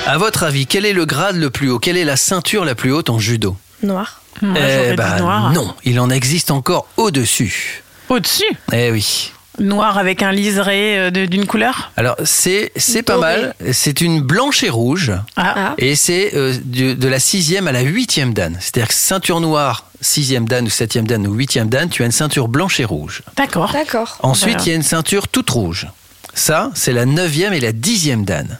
À 0.07 0.17
votre 0.17 0.43
avis, 0.43 0.65
quel 0.65 0.85
est 0.85 0.93
le 0.93 1.05
grade 1.05 1.35
le 1.35 1.49
plus 1.49 1.69
haut? 1.69 1.79
Quelle 1.79 1.97
est 1.97 2.05
la 2.05 2.15
ceinture 2.15 2.63
la 2.65 2.73
plus 2.73 2.91
haute 2.93 3.09
en 3.09 3.19
judo? 3.19 3.57
Noir. 3.83 4.21
Moi, 4.41 4.57
Eh 4.59 4.93
ben, 4.95 5.17
noir. 5.17 5.51
non, 5.51 5.73
il 5.83 5.99
en 5.99 6.09
existe 6.09 6.51
encore 6.51 6.87
au-dessus. 6.97 7.83
Au-dessus? 8.07 8.45
Eh 8.71 8.89
oui. 8.91 9.33
Noir 9.59 9.97
avec 9.97 10.21
un 10.23 10.31
liseré 10.31 10.97
euh, 10.97 11.11
de- 11.11 11.25
d'une 11.25 11.45
couleur 11.45 11.91
Alors 11.97 12.15
c'est 12.23 12.71
c'est 12.75 13.03
pas 13.03 13.17
mal. 13.17 13.55
C'est 13.71 14.01
une 14.01 14.21
blanche 14.21 14.63
et 14.63 14.69
rouge. 14.69 15.11
Ah, 15.35 15.53
Ah. 15.57 15.75
Et 15.77 15.95
c'est 15.95 16.31
euh, 16.35 16.55
du- 16.63 16.95
de 16.95 17.07
la 17.07 17.19
sixième 17.19 17.67
à 17.67 17.71
la 17.71 17.81
huitième 17.81 18.33
dan. 18.33 18.55
C'est-à-dire 18.59 18.87
que 18.87 18.93
ceinture 18.93 19.39
noire, 19.41 19.85
sixième 20.01 20.47
dan 20.47 20.65
ou 20.65 20.69
septième 20.69 21.05
dan 21.07 21.25
ou 21.27 21.33
huitième 21.33 21.69
dan, 21.69 21.89
tu 21.89 22.03
as 22.03 22.05
une 22.05 22.11
ceinture 22.11 22.47
blanche 22.47 22.79
et 22.79 22.85
rouge. 22.85 23.21
d'accord. 23.35 23.71
D'accord. 23.73 24.17
Ensuite, 24.21 24.49
Voilà. 24.53 24.63
il 24.65 24.69
y 24.69 24.71
a 24.73 24.75
une 24.75 24.83
ceinture 24.83 25.27
toute 25.27 25.49
rouge. 25.49 25.87
Ça, 26.33 26.71
c'est 26.75 26.93
la 26.93 27.05
neuvième 27.05 27.53
et 27.53 27.59
la 27.59 27.71
dixième 27.71 28.23
dan. 28.25 28.59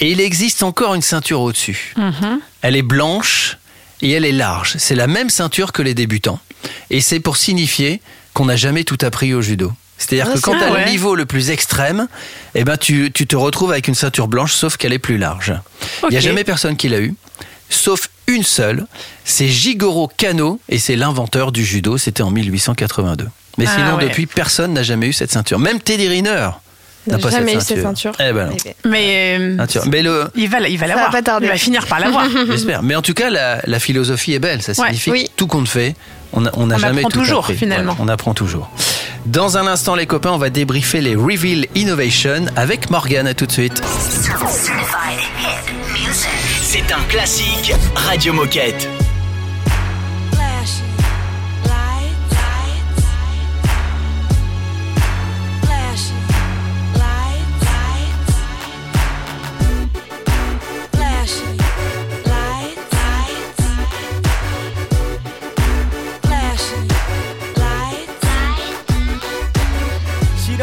Et 0.00 0.10
il 0.10 0.20
existe 0.20 0.62
encore 0.62 0.94
une 0.94 1.02
ceinture 1.02 1.40
au-dessus. 1.40 1.94
Mhm. 1.96 2.40
Elle 2.62 2.76
est 2.76 2.82
blanche 2.82 3.58
et 4.02 4.10
elle 4.12 4.24
est 4.24 4.32
large. 4.32 4.74
C'est 4.78 4.94
la 4.94 5.06
même 5.06 5.30
ceinture 5.30 5.72
que 5.72 5.82
les 5.82 5.94
débutants. 5.94 6.40
Et 6.90 7.00
c'est 7.00 7.20
pour 7.20 7.36
signifier 7.36 8.00
qu'on 8.34 8.46
n'a 8.46 8.56
jamais 8.56 8.84
tout 8.84 8.98
appris 9.02 9.32
au 9.34 9.40
judo. 9.40 9.72
C'est-à-dire 9.98 10.26
Ah, 10.28 10.32
que 10.32 10.38
c'est 10.38 10.44
quand 10.44 10.58
tu 10.58 10.62
as 10.64 10.84
le 10.84 10.90
niveau 10.90 11.14
le 11.14 11.24
plus 11.26 11.50
extrême, 11.50 12.06
eh 12.54 12.64
ben 12.64 12.76
tu, 12.76 13.10
tu 13.12 13.26
te 13.26 13.34
retrouves 13.36 13.72
avec 13.72 13.88
une 13.88 13.94
ceinture 13.94 14.28
blanche, 14.28 14.52
sauf 14.52 14.76
qu'elle 14.76 14.92
est 14.92 14.98
plus 14.98 15.16
large. 15.18 15.54
Il 16.04 16.08
n'y 16.10 16.16
a 16.16 16.20
jamais 16.20 16.44
personne 16.44 16.76
qui 16.76 16.88
l'a 16.88 16.98
eu, 17.00 17.14
sauf 17.70 18.08
une 18.26 18.42
seule. 18.42 18.86
C'est 19.24 19.48
Jigoro 19.48 20.10
Kano, 20.16 20.60
et 20.68 20.78
c'est 20.78 20.96
l'inventeur 20.96 21.50
du 21.52 21.64
judo. 21.64 21.96
C'était 21.96 22.22
en 22.22 22.30
1882. 22.30 23.28
Mais 23.58 23.64
Ah, 23.66 23.72
sinon, 23.76 23.96
ouais. 23.96 24.04
depuis, 24.08 24.26
personne 24.26 24.74
n'a 24.74 24.82
jamais 24.82 25.06
eu 25.06 25.12
cette 25.14 25.32
ceinture. 25.32 25.58
Même 25.58 25.80
Teddy 25.80 26.08
Riner 26.08 26.30
n'a 27.06 27.16
N'a 27.16 27.18
pas 27.18 27.30
jamais 27.30 27.52
eu 27.54 27.60
cette 27.60 27.80
ceinture. 27.80 28.12
ceinture. 28.12 28.12
Eh 28.18 28.32
ben 28.32 28.46
non. 28.50 28.56
Eh 28.64 28.68
ben. 28.68 28.90
Mais 28.90 29.36
euh, 29.38 29.56
Ceinture. 29.58 29.84
Mais 29.90 30.02
le, 30.02 30.28
il 30.34 30.48
va, 30.50 30.60
il 30.68 30.76
va 30.76 30.86
l'avoir. 30.88 31.14
Il 31.40 31.46
va 31.48 31.56
finir 31.56 31.86
par 31.86 32.00
l'avoir. 32.00 32.26
J'espère. 32.50 32.82
Mais 32.82 32.96
en 32.96 33.02
tout 33.02 33.14
cas, 33.14 33.30
la, 33.30 33.62
la 33.64 33.78
philosophie 33.78 34.34
est 34.34 34.40
belle. 34.40 34.60
Ça 34.60 34.72
Ouais. 34.72 34.88
signifie 34.88 35.10
Oui. 35.10 35.24
que 35.24 35.30
tout 35.36 35.46
compte 35.46 35.68
fait, 35.68 35.94
on 36.32 36.40
n'a 36.42 36.50
on 36.54 36.68
On 36.70 36.76
jamais 36.78 36.98
apprend 36.98 37.08
tout 37.10 37.20
toujours, 37.20 37.38
appris. 37.44 37.56
finalement. 37.56 37.94
Voilà, 37.94 38.10
on 38.10 38.12
apprend 38.12 38.34
toujours. 38.34 38.70
Dans 39.26 39.58
un 39.58 39.66
instant, 39.66 39.96
les 39.96 40.06
copains, 40.06 40.30
on 40.30 40.38
va 40.38 40.50
débriefer 40.50 41.00
les 41.00 41.16
Reveal 41.16 41.66
Innovation 41.74 42.46
avec 42.54 42.90
Morgane. 42.90 43.26
À 43.26 43.34
tout 43.34 43.46
de 43.46 43.52
suite. 43.52 43.82
C'est 46.62 46.92
un 46.92 47.02
classique 47.08 47.74
Radio 47.96 48.32
Moquette. 48.32 48.88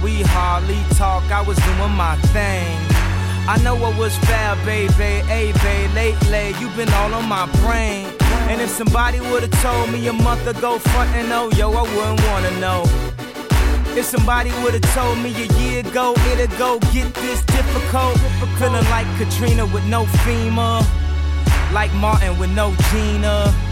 We 0.00 0.22
hardly 0.22 0.82
talk. 0.96 1.22
I 1.30 1.42
was 1.42 1.58
doing 1.58 1.92
my 1.92 2.16
thing. 2.32 2.78
I 3.46 3.60
know 3.62 3.74
what 3.74 3.98
was 3.98 4.16
fair, 4.18 4.56
baby. 4.64 5.26
Hey, 5.26 5.52
babe, 5.52 5.90
lately 5.94 6.54
you've 6.60 6.76
been 6.76 6.92
all 6.94 7.12
on 7.12 7.28
my 7.28 7.46
brain. 7.60 8.06
And 8.48 8.60
if 8.60 8.70
somebody 8.70 9.20
would've 9.20 9.50
told 9.60 9.90
me 9.90 10.06
a 10.08 10.12
month 10.12 10.46
ago, 10.46 10.78
front 10.78 11.10
and 11.10 11.32
oh, 11.32 11.50
yo, 11.56 11.72
I 11.72 11.82
wouldn't 11.82 12.22
wanna 12.28 12.60
know. 12.60 12.84
If 13.94 14.06
somebody 14.06 14.50
would've 14.62 14.80
told 14.94 15.18
me 15.18 15.30
a 15.34 15.46
year 15.60 15.80
ago, 15.80 16.14
it'd 16.32 16.56
go 16.56 16.78
get 16.92 17.12
this 17.14 17.42
difficult. 17.44 18.16
Feeling 18.58 18.88
like 18.90 19.06
Katrina 19.18 19.66
with 19.66 19.84
no 19.84 20.04
FEMA. 20.24 20.82
Like 21.72 21.92
Martin 21.94 22.38
with 22.38 22.50
no 22.50 22.74
Gina. 22.90 23.71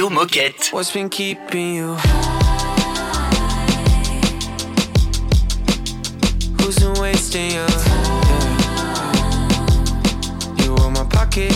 Radio 0.00 0.16
Moquette. 0.16 0.72
What's 0.72 0.92
been 0.92 1.10
keeping 1.10 1.74
you? 1.74 1.94
Who's 6.56 6.78
been 6.78 6.94
wasting 6.98 7.50
you? 7.50 7.66
Yeah. 7.66 8.24
You 10.62 10.72
were 10.72 10.90
my 10.90 11.04
pocket, 11.04 11.52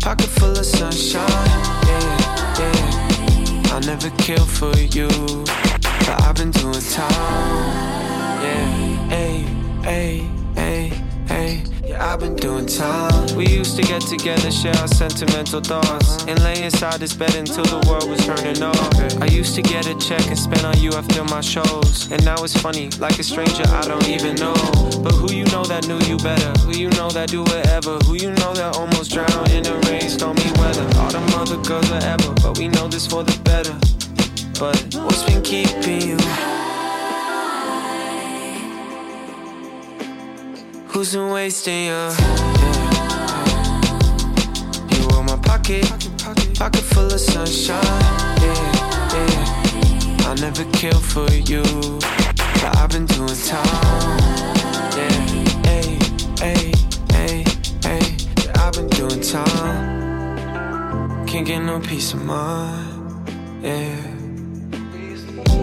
pocket 0.00 0.26
full 0.26 0.58
of 0.58 0.66
sunshine. 0.66 1.28
Yeah, 1.86 2.58
yeah. 2.58 3.72
I'll 3.72 3.82
never 3.82 4.10
kill 4.18 4.44
for 4.44 4.76
you. 4.76 5.08
but 6.08 6.20
I've 6.22 6.34
been 6.34 6.50
doing 6.50 6.80
time. 6.80 7.27
I've 12.18 12.24
been 12.24 12.34
doing 12.34 12.66
time. 12.66 13.36
We 13.36 13.46
used 13.46 13.76
to 13.76 13.82
get 13.82 14.02
together, 14.02 14.50
share 14.50 14.74
our 14.78 14.88
sentimental 14.88 15.60
thoughts, 15.60 16.24
and 16.26 16.42
lay 16.42 16.64
inside 16.64 16.98
this 16.98 17.14
bed 17.14 17.32
until 17.36 17.62
the 17.62 17.78
world 17.86 18.10
was 18.10 18.18
turning 18.26 18.60
off. 18.60 19.22
I 19.22 19.26
used 19.26 19.54
to 19.54 19.62
get 19.62 19.86
a 19.86 19.96
check 20.00 20.26
and 20.26 20.36
spend 20.36 20.66
on 20.66 20.76
you 20.80 20.90
after 20.94 21.22
my 21.22 21.40
shows, 21.40 22.10
and 22.10 22.24
now 22.24 22.42
it's 22.42 22.60
funny, 22.60 22.90
like 22.98 23.20
a 23.20 23.22
stranger 23.22 23.62
I 23.68 23.82
don't 23.86 24.08
even 24.08 24.34
know. 24.34 24.58
But 25.00 25.12
who 25.12 25.32
you 25.32 25.44
know 25.54 25.62
that 25.66 25.86
knew 25.86 26.00
you 26.10 26.18
better? 26.18 26.50
Who 26.66 26.76
you 26.76 26.90
know 26.98 27.08
that 27.10 27.28
do 27.28 27.44
whatever? 27.44 27.98
Who 27.98 28.16
you 28.16 28.32
know 28.32 28.52
that 28.52 28.74
almost 28.74 29.12
drowned 29.12 29.52
in 29.52 29.62
the 29.62 29.78
rain, 29.86 30.10
stormy 30.10 30.50
weather? 30.58 30.90
All 30.98 31.12
them 31.12 31.22
other 31.38 31.62
girls 31.62 31.88
are 31.92 32.02
ever, 32.02 32.34
but 32.42 32.58
we 32.58 32.66
know 32.66 32.88
this 32.88 33.06
for 33.06 33.22
the 33.22 33.38
better. 33.46 33.78
But 34.58 34.74
what's 35.06 35.22
been 35.22 35.40
keeping 35.40 36.02
you? 36.02 36.57
Who's 40.98 41.12
been 41.12 41.30
wasting 41.30 41.84
you? 41.84 41.92
Yeah. 41.92 42.10
You 44.90 45.06
were 45.06 45.22
my 45.22 45.38
pocket, 45.44 45.86
pocket 46.58 46.82
full 46.90 47.06
of 47.06 47.20
sunshine. 47.20 47.80
Yeah, 48.42 49.14
yeah. 49.14 50.26
I'll 50.26 50.34
never 50.34 50.64
kill 50.72 50.98
for 50.98 51.30
you, 51.30 51.62
but 52.02 52.76
I've 52.78 52.90
been 52.90 53.06
doing 53.06 53.36
time. 53.46 54.18
Yeah, 54.98 55.22
hey, 55.68 56.00
hey, 56.40 56.72
hey, 57.12 57.44
hey. 57.84 58.02
I've 58.56 58.72
been 58.72 58.88
doing 58.88 59.20
time. 59.20 61.28
Can't 61.28 61.46
get 61.46 61.60
no 61.60 61.78
peace 61.78 62.12
of 62.12 62.24
mind. 62.24 63.30
Yeah. 63.62 64.17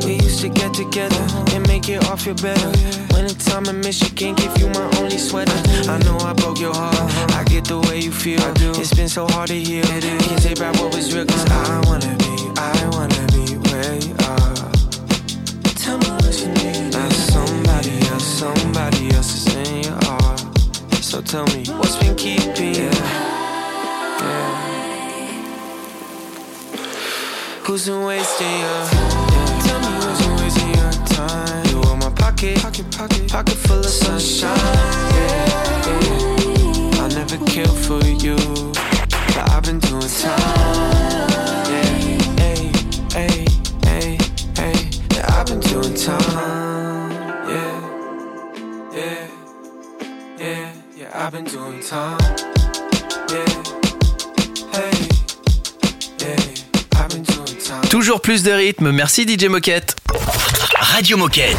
We 0.06 0.13
used 0.22 0.41
to 0.41 0.50
get 0.50 0.72
together 0.72 1.18
and 1.56 1.68
make 1.68 1.89
it 1.89 2.08
all 2.08 2.15
feel 2.15 2.36
better. 2.36 2.70
When 3.12 3.26
in 3.26 3.34
time 3.36 3.65
in 3.65 3.80
Michigan, 3.82 4.36
give 4.36 4.56
you 4.60 4.68
my 4.70 4.88
only 5.00 5.18
sweater. 5.18 5.60
I 5.89 5.98
know 6.06 6.15
I 6.20 6.34
broke 6.34 6.60
your 6.60 6.76
heart. 6.76 6.96
I 7.34 7.44
get 7.44 7.65
the 7.65 7.80
way 7.80 8.02
you 8.02 8.12
feel. 8.12 8.39
It's 8.80 8.94
been 8.94 9.10
so 9.10 9.26
hard 9.28 9.48
to 9.48 9.56
heal. 9.56 9.84
Can't 9.84 10.41
take 10.44 10.60
back 10.60 10.76
what 10.76 10.94
was 10.94 11.12
real, 11.12 11.26
cause 11.26 11.50
I 11.50 11.82
wanna 11.88 12.15
be, 12.20 12.52
I 12.56 12.89
wanna 12.94 13.26
be 13.34 13.58
where 13.70 13.96
you 13.96 14.13
are. 14.30 14.72
Tell 15.74 15.98
me 15.98 16.10
what 16.22 16.39
you 16.39 16.50
need. 16.54 16.94
Now 16.94 17.10
somebody 17.10 17.98
else, 18.10 18.26
somebody 18.26 19.10
else 19.15 19.34
is 19.34 19.56
in 19.56 19.84
your 19.86 20.00
heart. 20.06 20.39
So 21.02 21.20
tell 21.22 21.48
me, 21.48 21.65
what's 21.80 21.96
been 21.98 22.15
keeping 22.15 22.76
you? 22.76 22.91
Yeah. 24.22 24.62
Who's 27.63 27.88
been 27.88 28.04
wasting 28.04 28.60
your 28.60 29.14
Toujours 57.89 58.19
plus 58.21 58.43
de 58.43 58.52
rythme. 58.52 58.91
Merci 58.91 59.24
DJ 59.26 59.45
Moquette. 59.45 59.95
Radio 60.93 61.17
Moquette. 61.17 61.58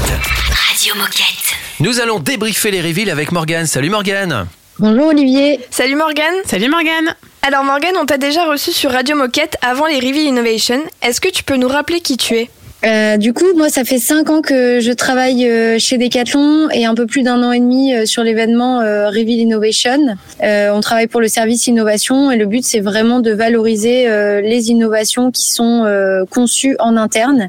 Radio 0.69 0.95
Moquette. 0.95 1.55
Nous 1.81 2.01
allons 2.01 2.19
débriefer 2.21 2.71
les 2.71 2.81
reveals 2.81 3.11
avec 3.11 3.33
Morgane. 3.33 3.67
Salut 3.67 3.91
Morgane. 3.91 4.47
Bonjour 4.79 5.09
Olivier. 5.09 5.61
Salut 5.71 5.95
Morgane. 5.97 6.35
Salut 6.47 6.69
Morgane. 6.69 7.15
Alors 7.43 7.65
Morgane, 7.65 7.97
on 8.01 8.07
t'a 8.07 8.19
déjà 8.19 8.45
reçu 8.47 8.73
sur 8.73 8.93
Radio 8.93 9.17
Moquette 9.17 9.57
avant 9.63 9.87
les 9.87 9.97
Reveal 9.97 10.23
Innovation. 10.29 10.83
Est-ce 11.03 11.21
que 11.21 11.29
tu 11.29 11.43
peux 11.43 11.57
nous 11.57 11.69
rappeler 11.69 12.01
qui 12.01 12.17
tu 12.17 12.35
es? 12.35 12.51
Euh, 12.87 13.17
du 13.17 13.33
coup, 13.33 13.47
moi, 13.57 13.69
ça 13.69 13.85
fait 13.85 13.99
cinq 13.99 14.31
ans 14.31 14.43
que 14.43 14.79
je 14.81 14.93
travaille 14.93 15.49
euh, 15.49 15.77
chez 15.79 15.99
Decathlon 15.99 16.69
et 16.71 16.87
un 16.87 16.95
peu 16.95 17.07
plus 17.07 17.23
d'un 17.23 17.43
an 17.43 17.51
et 17.51 17.59
demi 17.59 17.93
euh, 17.93 18.07
sur 18.07 18.23
l'événement 18.23 18.79
Reveal 18.79 19.41
Innovation. 19.41 20.17
On 20.43 20.81
travaille 20.81 21.09
pour 21.09 21.21
le 21.21 21.29
service 21.29 21.67
innovation 21.67 22.31
et 22.31 22.37
le 22.37 22.47
but, 22.47 22.65
c'est 22.65 22.81
vraiment 22.81 23.21
de 23.21 23.33
valoriser 23.33 24.07
les 24.43 24.71
innovations 24.71 25.31
qui 25.31 25.51
sont 25.51 25.87
conçues 26.31 26.77
en 26.79 26.97
interne 26.97 27.49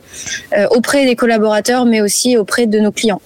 auprès 0.71 1.06
des 1.06 1.15
collaborateurs, 1.15 1.86
mais 1.86 2.02
aussi 2.02 2.38
auprès 2.38 2.65
de 2.65 2.80
nos 2.80 2.91
clients. 2.91 3.21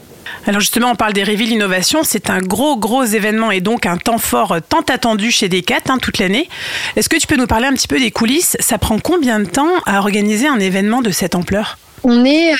Alors 0.47 0.59
justement, 0.59 0.91
on 0.91 0.95
parle 0.95 1.13
des 1.13 1.23
Reveal 1.23 1.51
Innovation. 1.51 1.99
C'est 2.03 2.29
un 2.29 2.39
gros, 2.39 2.77
gros 2.77 3.03
événement 3.03 3.51
et 3.51 3.61
donc 3.61 3.85
un 3.85 3.97
temps 3.97 4.17
fort 4.17 4.57
tant 4.67 4.81
attendu 4.81 5.31
chez 5.31 5.49
Decat 5.49 5.81
hein, 5.89 5.97
toute 6.01 6.17
l'année. 6.17 6.49
Est-ce 6.95 7.09
que 7.09 7.17
tu 7.17 7.27
peux 7.27 7.37
nous 7.37 7.47
parler 7.47 7.67
un 7.67 7.73
petit 7.73 7.87
peu 7.87 7.99
des 7.99 8.11
coulisses? 8.11 8.57
Ça 8.59 8.77
prend 8.77 8.99
combien 8.99 9.39
de 9.39 9.45
temps 9.45 9.71
à 9.85 9.99
organiser 9.99 10.47
un 10.47 10.59
événement 10.59 11.01
de 11.01 11.11
cette 11.11 11.35
ampleur? 11.35 11.77
On 12.03 12.25
est, 12.25 12.51
euh, 12.51 12.55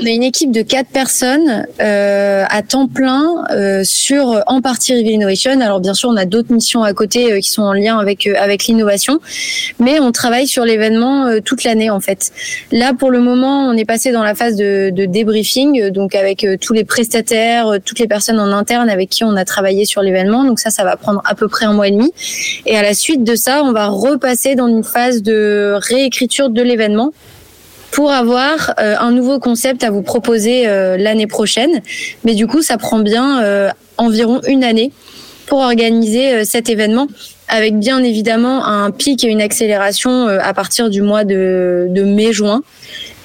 on 0.00 0.06
est 0.06 0.14
une 0.14 0.22
équipe 0.22 0.52
de 0.52 0.62
quatre 0.62 0.88
personnes 0.88 1.66
euh, 1.80 2.44
à 2.48 2.62
temps 2.62 2.86
plein 2.86 3.44
euh, 3.50 3.82
sur 3.82 4.42
en 4.46 4.60
partie 4.60 4.92
Reveal 4.94 5.14
Innovation. 5.14 5.60
Alors 5.60 5.80
bien 5.80 5.94
sûr, 5.94 6.10
on 6.10 6.16
a 6.16 6.26
d'autres 6.26 6.52
missions 6.52 6.84
à 6.84 6.92
côté 6.92 7.32
euh, 7.32 7.40
qui 7.40 7.50
sont 7.50 7.62
en 7.62 7.72
lien 7.72 7.98
avec 7.98 8.26
euh, 8.28 8.34
avec 8.38 8.66
l'innovation, 8.66 9.18
mais 9.80 9.98
on 9.98 10.12
travaille 10.12 10.46
sur 10.46 10.64
l'événement 10.64 11.26
euh, 11.26 11.40
toute 11.40 11.64
l'année 11.64 11.90
en 11.90 11.98
fait. 11.98 12.30
Là, 12.70 12.92
pour 12.96 13.10
le 13.10 13.20
moment, 13.20 13.66
on 13.68 13.72
est 13.76 13.84
passé 13.84 14.12
dans 14.12 14.22
la 14.22 14.36
phase 14.36 14.54
de, 14.54 14.90
de 14.90 15.06
débriefing, 15.06 15.82
euh, 15.82 15.90
donc 15.90 16.14
avec 16.14 16.44
euh, 16.44 16.56
tous 16.56 16.72
les 16.72 16.84
prestataires, 16.84 17.66
euh, 17.66 17.78
toutes 17.84 17.98
les 17.98 18.08
personnes 18.08 18.38
en 18.38 18.52
interne 18.52 18.88
avec 18.90 19.08
qui 19.10 19.24
on 19.24 19.34
a 19.34 19.44
travaillé 19.44 19.86
sur 19.86 20.02
l'événement. 20.02 20.44
Donc 20.44 20.60
ça, 20.60 20.70
ça 20.70 20.84
va 20.84 20.96
prendre 20.96 21.20
à 21.24 21.34
peu 21.34 21.48
près 21.48 21.66
un 21.66 21.72
mois 21.72 21.88
et 21.88 21.92
demi. 21.92 22.12
Et 22.64 22.76
à 22.76 22.82
la 22.82 22.94
suite 22.94 23.24
de 23.24 23.34
ça, 23.34 23.62
on 23.64 23.72
va 23.72 23.88
repasser 23.88 24.54
dans 24.54 24.68
une 24.68 24.84
phase 24.84 25.22
de 25.22 25.74
réécriture 25.76 26.48
de 26.48 26.62
l'événement 26.62 27.12
pour 27.90 28.10
avoir 28.10 28.74
euh, 28.78 28.94
un 28.98 29.10
nouveau 29.10 29.38
concept 29.38 29.84
à 29.84 29.90
vous 29.90 30.02
proposer 30.02 30.66
euh, 30.66 30.96
l'année 30.96 31.26
prochaine. 31.26 31.82
Mais 32.24 32.34
du 32.34 32.46
coup, 32.46 32.62
ça 32.62 32.76
prend 32.76 32.98
bien 32.98 33.42
euh, 33.42 33.70
environ 33.96 34.40
une 34.46 34.64
année 34.64 34.92
pour 35.46 35.60
organiser 35.60 36.44
cet 36.44 36.68
événement 36.68 37.06
avec 37.48 37.78
bien 37.78 38.02
évidemment 38.02 38.66
un 38.66 38.90
pic 38.90 39.24
et 39.24 39.28
une 39.28 39.40
accélération 39.40 40.26
à 40.26 40.52
partir 40.52 40.90
du 40.90 41.00
mois 41.00 41.24
de 41.24 41.88
mai-juin. 42.04 42.62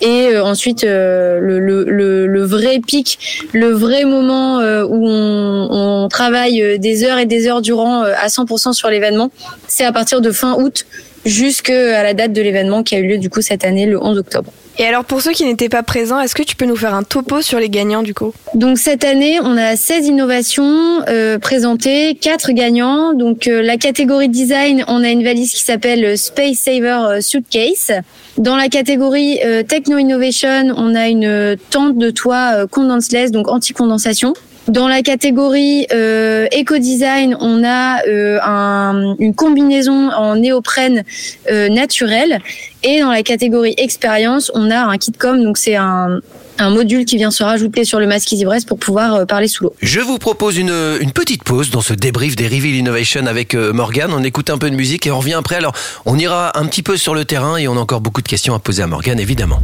Et 0.03 0.27
euh, 0.27 0.43
ensuite, 0.43 0.83
euh, 0.83 1.39
le, 1.39 1.59
le, 1.61 2.43
vrai 2.43 2.81
pic, 2.85 3.47
le 3.53 3.69
vrai 3.69 4.03
moment 4.03 4.59
euh, 4.59 4.83
où 4.83 5.07
on, 5.07 6.03
on 6.03 6.09
travaille 6.09 6.77
des 6.77 7.05
heures 7.05 7.17
et 7.17 7.25
des 7.25 7.47
heures 7.47 7.61
durant 7.61 8.01
à 8.01 8.27
100% 8.27 8.73
sur 8.73 8.89
l'événement, 8.89 9.31
c'est 9.69 9.85
à 9.85 9.93
partir 9.93 10.19
de 10.19 10.29
fin 10.31 10.55
août 10.55 10.85
jusqu'à 11.25 12.03
la 12.03 12.13
date 12.13 12.33
de 12.33 12.41
l'événement 12.41 12.83
qui 12.83 12.95
a 12.95 12.99
eu 12.99 13.07
lieu 13.07 13.17
du 13.17 13.29
coup 13.29 13.41
cette 13.41 13.63
année, 13.63 13.85
le 13.85 13.97
11 13.97 14.17
octobre. 14.17 14.51
Et 14.79 14.85
alors 14.85 15.05
pour 15.05 15.21
ceux 15.21 15.31
qui 15.31 15.45
n'étaient 15.45 15.69
pas 15.69 15.83
présents, 15.83 16.19
est-ce 16.19 16.33
que 16.33 16.41
tu 16.41 16.55
peux 16.55 16.65
nous 16.65 16.75
faire 16.75 16.95
un 16.95 17.03
topo 17.03 17.41
sur 17.41 17.59
les 17.59 17.69
gagnants 17.69 18.01
du 18.01 18.13
coup? 18.13 18.33
Donc 18.55 18.79
cette 18.79 19.03
année, 19.03 19.39
on 19.41 19.55
a 19.55 19.75
16 19.75 20.07
innovations 20.07 21.01
euh, 21.07 21.37
présentées, 21.37 22.17
4 22.19 22.51
gagnants. 22.53 23.13
Donc 23.13 23.47
euh, 23.47 23.61
la 23.61 23.77
catégorie 23.77 24.29
design, 24.29 24.83
on 24.87 25.03
a 25.03 25.09
une 25.09 25.23
valise 25.23 25.53
qui 25.53 25.61
s'appelle 25.61 26.17
Space 26.17 26.57
Saver 26.57 26.99
euh, 27.07 27.21
Suitcase. 27.21 27.91
Dans 28.37 28.55
la 28.55 28.67
catégorie 28.67 29.39
euh, 29.45 29.61
Techno 29.61 29.99
Innovation, 29.99 30.73
on 30.75 30.95
a 30.95 31.07
une 31.07 31.55
tente 31.69 31.97
de 31.99 32.09
toit 32.09 32.53
euh, 32.55 32.67
condenseless, 32.67 33.29
donc 33.29 33.47
anti-condensation. 33.47 34.33
Dans 34.69 34.87
la 34.87 35.01
catégorie 35.01 35.87
euh, 35.91 36.47
éco-design, 36.51 37.35
on 37.41 37.63
a 37.65 38.01
euh, 38.07 38.39
un- 38.41 39.15
une 39.19 39.35
combinaison 39.35 40.09
en 40.11 40.37
néoprène 40.37 41.03
euh, 41.51 41.67
naturel. 41.67 42.39
Et 42.81 43.01
dans 43.01 43.11
la 43.11 43.23
catégorie 43.23 43.73
expérience, 43.77 44.51
on 44.53 44.71
a 44.71 44.79
un 44.79 44.97
kit 44.97 45.11
com, 45.11 45.43
donc 45.43 45.57
c'est 45.57 45.75
un, 45.75 46.19
un 46.59 46.69
module 46.69 47.03
qui 47.03 47.17
vient 47.17 47.31
se 47.31 47.43
rajouter 47.43 47.83
sur 47.83 47.99
le 47.99 48.07
masque 48.07 48.31
EasyBrest 48.31 48.65
pour 48.67 48.79
pouvoir 48.79 49.15
euh, 49.15 49.25
parler 49.25 49.49
sous 49.49 49.65
l'eau. 49.65 49.75
Je 49.81 49.99
vous 49.99 50.17
propose 50.17 50.57
une, 50.57 50.73
une 51.01 51.11
petite 51.11 51.43
pause 51.43 51.69
dans 51.69 51.81
ce 51.81 51.93
débrief 51.93 52.37
des 52.37 52.45
Reveal 52.47 52.75
Innovation 52.75 53.25
avec 53.27 53.55
euh, 53.55 53.73
Morgane. 53.73 54.11
On 54.13 54.23
écoute 54.23 54.49
un 54.49 54.57
peu 54.57 54.69
de 54.69 54.75
musique 54.75 55.05
et 55.07 55.11
on 55.11 55.19
revient 55.19 55.33
après. 55.33 55.55
Alors, 55.57 55.73
on 56.05 56.17
ira 56.17 56.57
un 56.57 56.65
petit 56.67 56.83
peu 56.83 56.95
sur 56.95 57.13
le 57.15 57.25
terrain 57.25 57.57
et 57.57 57.67
on 57.67 57.75
a 57.75 57.79
encore 57.81 57.99
beaucoup 58.01 58.21
de 58.21 58.29
questions 58.29 58.53
à 58.55 58.59
poser 58.59 58.81
à 58.81 58.87
Morgane, 58.87 59.19
évidemment. 59.19 59.59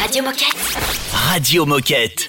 Radio 0.00 0.22
Moquette. 0.22 0.54
Radio 1.12 1.66
Moquette. 1.66 2.28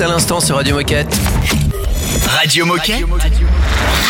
À 0.00 0.06
l'instant 0.06 0.38
sur 0.38 0.54
Radio 0.54 0.76
Moquette. 0.76 1.12
Radio 2.28 2.64
Moquette. 2.66 3.04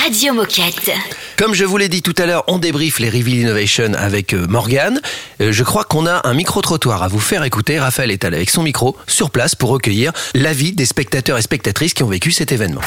Radio 0.03 0.35
Moquette. 0.35 0.91
Comme 1.39 1.55
je 1.55 1.65
vous 1.65 1.77
l'ai 1.77 1.89
dit 1.89 2.03
tout 2.03 2.15
à 2.19 2.27
l'heure, 2.27 2.43
on 2.49 2.59
débriefe 2.59 2.99
les 2.99 3.09
Reveal 3.11 3.37
Innovation 3.43 3.93
avec 3.97 4.35
euh, 4.35 4.47
Morgane. 4.49 5.01
Euh, 5.41 5.53
Je 5.53 5.63
crois 5.63 5.85
qu'on 5.85 6.05
a 6.05 6.21
un 6.25 6.35
micro-trottoir 6.35 7.05
à 7.05 7.07
vous 7.09 7.21
faire 7.21 7.45
écouter. 7.45 7.79
Raphaël 7.79 8.11
est 8.11 8.25
allé 8.25 8.39
avec 8.39 8.51
son 8.51 8.65
micro 8.65 8.97
sur 9.07 9.31
place 9.31 9.55
pour 9.55 9.71
recueillir 9.71 10.11
l'avis 10.35 10.73
des 10.73 10.85
spectateurs 10.85 11.39
et 11.39 11.43
spectatrices 11.43 11.95
qui 11.95 12.03
ont 12.03 12.09
vécu 12.09 12.33
cet 12.33 12.51
événement. 12.51 12.81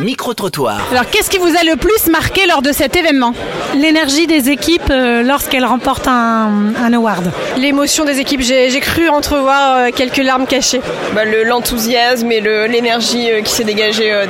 Micro-trottoir. 0.00 0.80
Alors, 0.90 1.08
qu'est-ce 1.10 1.30
qui 1.30 1.38
vous 1.38 1.46
a 1.56 1.62
le 1.64 1.76
plus 1.76 2.10
marqué 2.10 2.46
lors 2.48 2.62
de 2.62 2.72
cet 2.72 2.96
événement? 2.96 3.34
L'énergie 3.74 4.26
des 4.26 4.48
équipes 4.50 4.90
euh, 4.90 5.22
lorsqu'elles 5.22 5.64
remportent 5.64 6.08
un, 6.08 6.72
un 6.76 6.92
award. 6.92 7.30
L'émotion 7.56 8.04
des 8.04 8.18
équipes, 8.18 8.40
j'ai 8.40 8.70
j'ai 8.70 8.80
cru 8.80 9.08
entrevoir 9.08 9.76
euh, 9.76 9.88
quelques 9.94 10.16
larmes 10.18 10.46
cachées. 10.46 10.80
Bah, 11.14 11.24
le- 11.24 11.44
L'enthousiasme 11.44 12.30
et 12.32 12.40
le- 12.40 12.66
l'énergie 12.66 13.30
euh, 13.30 13.42
qui 13.42 13.52
s'est 13.52 13.64
dégagée 13.64 14.12
euh, 14.12 14.26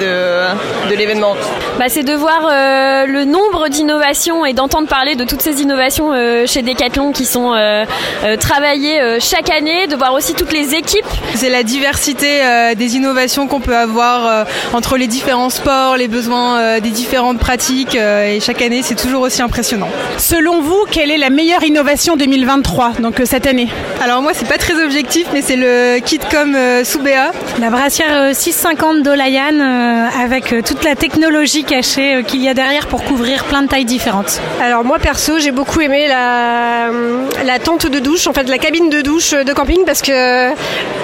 de, 0.86 0.90
de 0.90 0.94
l'événement. 0.96 1.36
Bah, 1.78 1.86
c'est 1.88 2.02
de 2.04 2.14
voir 2.14 2.46
euh, 2.50 3.06
le 3.06 3.24
nombre 3.30 3.68
d'innovations 3.68 4.44
et 4.44 4.52
d'entendre 4.52 4.88
parler 4.88 5.14
de 5.14 5.24
toutes 5.24 5.42
ces 5.42 5.62
innovations 5.62 6.12
euh, 6.12 6.46
chez 6.46 6.62
Decathlon 6.62 7.12
qui 7.12 7.24
sont 7.24 7.54
euh, 7.54 7.84
euh, 8.24 8.36
travaillées 8.36 9.00
euh, 9.00 9.18
chaque 9.20 9.50
année, 9.50 9.86
de 9.86 9.96
voir 9.96 10.12
aussi 10.14 10.34
toutes 10.34 10.52
les 10.52 10.74
équipes. 10.74 11.06
C'est 11.34 11.48
la 11.48 11.62
diversité 11.62 12.42
euh, 12.42 12.74
des 12.74 12.96
innovations 12.96 13.46
qu'on 13.46 13.60
peut 13.60 13.76
avoir 13.76 14.26
euh, 14.26 14.44
entre 14.72 14.96
les 14.96 15.06
différents 15.06 15.50
sports, 15.50 15.96
les 15.96 16.08
besoins 16.08 16.58
euh, 16.58 16.80
des 16.80 16.90
différentes 16.90 17.38
pratiques 17.38 17.96
euh, 17.96 18.34
et 18.34 18.40
chaque 18.40 18.62
année 18.62 18.82
c'est 18.82 18.96
toujours 18.96 19.22
aussi 19.22 19.42
impressionnant. 19.42 19.88
Selon 20.18 20.60
vous, 20.60 20.84
quelle 20.90 21.10
est 21.10 21.18
la 21.18 21.30
meilleure 21.30 21.62
innovation 21.62 22.16
2023, 22.16 22.94
donc 23.00 23.20
euh, 23.20 23.24
cette 23.24 23.46
année? 23.46 23.68
Alors 24.02 24.22
moi 24.22 24.32
c'est 24.34 24.48
pas 24.48 24.58
très 24.58 24.82
objectif 24.82 25.26
mais 25.32 25.42
c'est 25.42 25.56
le 25.56 26.00
kit 26.00 26.20
comme 26.30 26.54
euh, 26.56 26.84
Soubea. 26.84 27.30
La 27.60 27.70
brassière 27.70 28.16
euh, 28.16 28.32
650 28.34 29.02
d'Olayan 29.02 29.60
euh, 29.60 30.06
avec 30.22 30.52
euh, 30.52 30.62
toute 30.62 30.82
la 30.84 30.96
technologie 30.96 31.64
cachée 31.64 32.16
euh, 32.16 32.22
qu'il 32.22 32.42
y 32.42 32.48
a 32.48 32.54
derrière 32.54 32.86
pour 32.86 33.04
couvrir 33.04 33.19
plein 33.48 33.62
de 33.62 33.68
tailles 33.68 33.84
différentes. 33.84 34.40
Alors 34.62 34.84
moi 34.84 34.98
perso 34.98 35.38
j'ai 35.38 35.50
beaucoup 35.50 35.80
aimé 35.80 36.06
la, 36.08 36.88
la 37.44 37.58
tente 37.58 37.86
de 37.86 37.98
douche, 37.98 38.26
en 38.26 38.32
fait 38.32 38.48
la 38.48 38.58
cabine 38.58 38.88
de 38.88 39.02
douche 39.02 39.32
de 39.32 39.52
camping 39.52 39.84
parce 39.84 40.00
que 40.02 40.50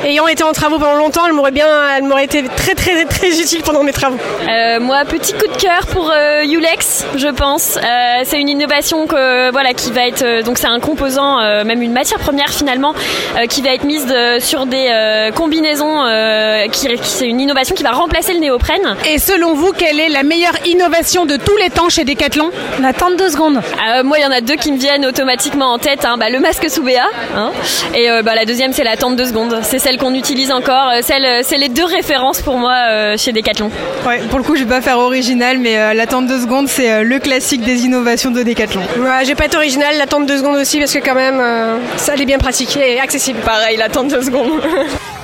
ayant 0.06 0.26
été 0.26 0.42
en 0.42 0.52
travaux 0.52 0.78
pendant 0.78 0.94
longtemps 0.94 1.26
elle 1.26 1.32
m'aurait 1.34 1.50
bien 1.50 1.66
elle 1.96 2.04
m'aurait 2.04 2.24
été 2.24 2.42
très 2.56 2.74
très 2.74 3.04
très 3.04 3.28
utile 3.40 3.62
pendant 3.62 3.82
mes 3.82 3.92
travaux. 3.92 4.16
Euh, 4.48 4.80
moi, 4.80 5.04
petit 5.04 5.32
coup 5.32 5.46
de 5.46 5.56
cœur 5.60 5.86
pour 5.92 6.10
euh, 6.10 6.42
Ulex, 6.44 7.04
je 7.16 7.28
pense. 7.28 7.76
Euh, 7.76 7.80
c'est 8.24 8.40
une 8.40 8.48
innovation 8.48 9.06
que 9.06 9.50
voilà 9.50 9.74
qui 9.74 9.90
va 9.92 10.06
être 10.06 10.42
donc 10.44 10.58
c'est 10.58 10.66
un 10.68 10.80
composant, 10.80 11.40
euh, 11.40 11.64
même 11.64 11.82
une 11.82 11.92
matière 11.92 12.18
première 12.18 12.48
finalement, 12.50 12.94
euh, 13.36 13.46
qui 13.46 13.60
va 13.62 13.70
être 13.74 13.84
mise 13.84 14.06
de- 14.06 14.38
sur 14.40 14.66
des 14.66 14.88
euh, 14.90 15.30
combinaisons. 15.32 16.04
euh, 16.06 16.66
qui, 16.68 16.88
qui- 16.88 16.98
c'est 17.10 17.26
une 17.28 17.40
innovation 17.40 17.74
qui 17.74 17.82
va 17.82 17.90
remplacer 17.92 18.32
le 18.32 18.40
néoprène. 18.40 18.96
Et 19.08 19.18
selon 19.18 19.54
vous, 19.54 19.72
quelle 19.72 20.00
est 20.00 20.08
la 20.08 20.22
meilleure 20.22 20.54
innovation 20.66 21.26
de 21.26 21.36
tous 21.36 21.56
les 21.56 21.70
temps 21.70 21.88
chez 21.88 22.04
Decathlon 22.06 22.50
La 22.80 22.92
tente 22.92 23.16
de 23.18 23.28
secondes. 23.28 23.56
Euh, 23.58 24.02
moi, 24.04 24.18
il 24.18 24.22
y 24.22 24.26
en 24.26 24.30
a 24.30 24.40
deux 24.40 24.54
qui 24.56 24.72
me 24.72 24.78
viennent 24.78 25.04
automatiquement 25.04 25.72
en 25.72 25.78
tête. 25.78 26.04
hein. 26.04 26.16
Bah, 26.18 26.30
le 26.30 26.38
masque 26.40 26.70
sous 26.70 26.82
BA, 26.82 26.92
hein. 27.36 27.50
et 27.94 28.10
euh, 28.10 28.22
bah, 28.22 28.34
la 28.34 28.44
deuxième 28.44 28.72
c'est 28.72 28.84
la 28.84 28.96
tente 28.96 29.16
de 29.16 29.24
secondes. 29.24 29.58
C'est 29.62 29.78
celle 29.78 29.98
qu'on 29.98 30.14
utilise 30.14 30.52
encore. 30.52 30.90
Euh, 30.94 31.00
c'est 31.02 31.58
les 31.58 31.68
deux 31.68 31.84
références 31.84 32.40
pour 32.42 32.56
moi 32.58 32.74
euh, 32.90 33.16
chez 33.16 33.32
Decathlon. 33.32 33.70
Ouais, 34.06 34.20
pour 34.30 34.38
le 34.38 34.44
coup, 34.44 34.56
je 34.56 34.62
vais 34.64 34.68
pas 34.74 34.80
faire 34.80 34.98
original, 34.98 35.58
mais 35.58 35.76
euh, 35.78 35.94
l'attente 35.94 36.26
de 36.26 36.38
secondes, 36.38 36.68
c'est 36.68 36.90
euh, 36.90 37.02
le 37.02 37.18
classique 37.18 37.62
des 37.62 37.84
innovations 37.84 38.30
de 38.30 38.42
Decathlon. 38.42 38.82
Ouais, 38.98 39.24
j'ai 39.24 39.34
pas 39.34 39.46
été 39.46 39.56
original, 39.56 39.96
l'attente 39.98 40.26
de 40.26 40.36
secondes 40.36 40.56
aussi, 40.56 40.78
parce 40.78 40.92
que 40.92 40.98
quand 41.00 41.14
même, 41.14 41.40
euh, 41.40 41.78
ça 41.96 42.12
elle 42.14 42.22
est 42.22 42.26
bien 42.26 42.38
pratique 42.38 42.76
et 42.76 43.00
accessible. 43.00 43.40
Pareil, 43.40 43.76
l'attente 43.76 44.08
de 44.08 44.20
secondes. 44.20 44.60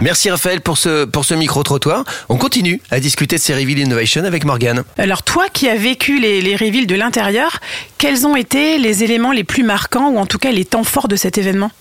Merci 0.00 0.30
Raphaël 0.30 0.60
pour 0.60 0.78
ce, 0.78 1.04
pour 1.04 1.24
ce 1.24 1.34
micro-trottoir. 1.34 2.04
On 2.28 2.36
continue 2.36 2.80
à 2.90 3.00
discuter 3.00 3.36
de 3.36 3.40
ces 3.40 3.54
Reveal 3.54 3.80
Innovation 3.80 4.24
avec 4.24 4.44
Morgane. 4.44 4.84
Alors 4.96 5.22
toi 5.24 5.46
qui 5.52 5.68
as 5.68 5.74
vécu 5.74 6.20
les, 6.20 6.40
les 6.40 6.54
reveals 6.54 6.86
de 6.86 6.94
l'intérieur, 6.94 7.58
quels 7.98 8.26
ont 8.26 8.36
été 8.36 8.78
les 8.78 9.02
éléments 9.02 9.32
les 9.32 9.44
plus 9.44 9.64
marquants 9.64 10.10
ou 10.10 10.18
en 10.18 10.26
tout 10.26 10.38
cas 10.38 10.52
les 10.52 10.64
temps 10.64 10.84
forts 10.84 11.08
de 11.08 11.16
cet 11.16 11.36
événement? 11.36 11.72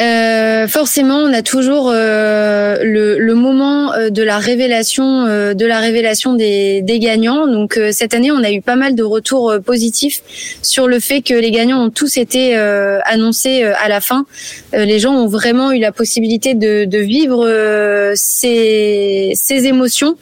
Euh, 0.00 0.68
forcément, 0.68 1.18
on 1.18 1.32
a 1.32 1.42
toujours 1.42 1.90
euh, 1.90 2.76
le, 2.82 3.18
le 3.18 3.34
moment 3.34 3.94
euh, 3.94 4.10
de 4.10 4.22
la 4.22 4.38
révélation, 4.38 5.24
euh, 5.26 5.54
de 5.54 5.64
la 5.64 5.78
révélation 5.80 6.34
des, 6.34 6.82
des 6.82 6.98
gagnants. 6.98 7.46
Donc 7.46 7.78
euh, 7.78 7.92
cette 7.92 8.12
année, 8.12 8.30
on 8.30 8.42
a 8.44 8.50
eu 8.50 8.60
pas 8.60 8.76
mal 8.76 8.94
de 8.94 9.02
retours 9.02 9.54
positifs 9.64 10.22
sur 10.62 10.86
le 10.86 11.00
fait 11.00 11.22
que 11.22 11.32
les 11.32 11.50
gagnants 11.50 11.82
ont 11.84 11.90
tous 11.90 12.18
été 12.18 12.54
annoncés 12.56 13.62
à 13.62 13.88
la 13.88 14.00
fin. 14.00 14.26
Les 14.72 14.98
gens 14.98 15.14
ont 15.14 15.28
vraiment 15.28 15.72
eu 15.72 15.78
la 15.78 15.92
possibilité 15.92 16.54
de, 16.54 16.84
de 16.84 16.98
vivre 16.98 17.46
ces, 18.14 19.32
ces 19.34 19.66
émotions 19.66 20.16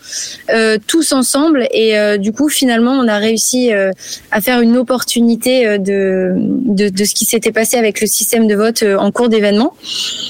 tous 0.86 1.12
ensemble. 1.12 1.66
Et 1.72 1.94
du 2.18 2.32
coup, 2.32 2.48
finalement, 2.48 2.92
on 2.92 3.08
a 3.08 3.18
réussi 3.18 3.70
à 3.72 4.40
faire 4.40 4.60
une 4.60 4.76
opportunité 4.76 5.78
de, 5.78 6.34
de, 6.36 6.88
de 6.88 7.04
ce 7.04 7.14
qui 7.14 7.24
s'était 7.24 7.52
passé 7.52 7.76
avec 7.76 8.00
le 8.00 8.06
système 8.06 8.46
de 8.46 8.54
vote 8.54 8.84
en 8.98 9.10
cours 9.10 9.28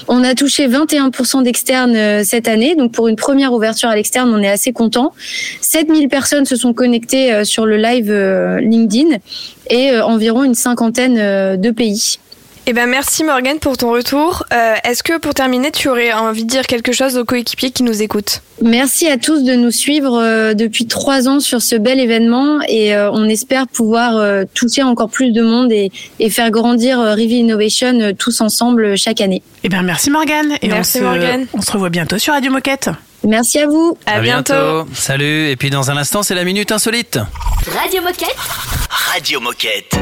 On 0.07 0.23
a 0.23 0.35
touché 0.35 0.67
21% 0.67 1.43
d'externes 1.43 1.95
euh, 1.95 2.23
cette 2.23 2.47
année, 2.47 2.75
donc 2.75 2.91
pour 2.91 3.07
une 3.07 3.15
première 3.15 3.53
ouverture 3.53 3.89
à 3.89 3.95
l'externe, 3.95 4.31
on 4.33 4.41
est 4.41 4.49
assez 4.49 4.73
content. 4.73 5.13
7000 5.61 6.09
personnes 6.09 6.45
se 6.45 6.55
sont 6.55 6.73
connectées 6.73 7.33
euh, 7.33 7.43
sur 7.43 7.65
le 7.65 7.77
live 7.77 8.11
euh, 8.11 8.59
LinkedIn 8.59 9.17
et 9.69 9.99
environ 9.99 10.43
une 10.43 10.53
cinquantaine 10.53 11.15
de 11.57 11.71
pays. 11.71 12.19
Eh 12.67 12.73
ben 12.73 12.87
merci 12.87 13.23
Morgane 13.23 13.59
pour 13.59 13.77
ton 13.77 13.91
retour. 13.91 14.43
Euh, 14.51 14.73
Est-ce 14.83 15.03
que 15.03 15.19
pour 15.19 15.35
terminer, 15.35 15.69
tu 15.69 15.87
aurais 15.87 16.11
envie 16.13 16.45
de 16.45 16.49
dire 16.49 16.65
quelque 16.65 16.91
chose 16.93 17.15
aux 17.15 17.23
coéquipiers 17.23 17.69
qui 17.69 17.83
nous 17.83 18.01
écoutent? 18.01 18.41
Merci 18.59 19.07
à 19.07 19.17
tous 19.17 19.43
de 19.43 19.53
nous 19.53 19.69
suivre 19.69 20.19
euh, 20.19 20.55
depuis 20.55 20.87
trois 20.87 21.27
ans 21.27 21.39
sur 21.39 21.61
ce 21.61 21.75
bel 21.75 21.99
événement 21.99 22.59
et 22.67 22.95
euh, 22.95 23.11
on 23.11 23.29
espère 23.29 23.67
pouvoir 23.67 24.17
euh, 24.17 24.45
toucher 24.55 24.81
encore 24.81 25.09
plus 25.11 25.31
de 25.31 25.43
monde 25.43 25.71
et, 25.71 25.91
et 26.19 26.31
faire 26.31 26.49
grandir 26.49 26.99
euh, 26.99 27.11
Reveal 27.11 27.33
Innovation 27.33 27.99
euh, 27.99 28.13
tous 28.17 28.41
ensemble 28.41 28.83
euh, 28.85 28.95
chaque 28.97 29.21
année. 29.21 29.43
Eh 29.63 29.69
bien 29.69 29.83
merci 29.83 30.09
Morgane. 30.09 30.55
Et 30.63 30.67
Merci 30.67 30.97
on 30.97 31.01
se, 31.01 31.05
Morgane. 31.05 31.45
On 31.53 31.61
se 31.61 31.71
revoit 31.71 31.89
bientôt 31.89 32.17
sur 32.17 32.33
Radio 32.33 32.51
Moquette. 32.51 32.89
Merci 33.23 33.59
à 33.59 33.67
vous. 33.67 33.95
À, 34.07 34.21
bientôt. 34.21 34.87
Salut. 34.95 35.49
Et 35.49 35.55
puis 35.55 35.69
dans 35.69 35.91
un 35.91 35.97
instant, 35.97 36.23
c'est 36.23 36.35
la 36.35 36.43
minute 36.43 36.71
insolite. 36.71 37.19
Radio 37.79 38.01
Moquette. 38.01 38.35
Radio 39.13 39.39
Moquette. 39.39 39.95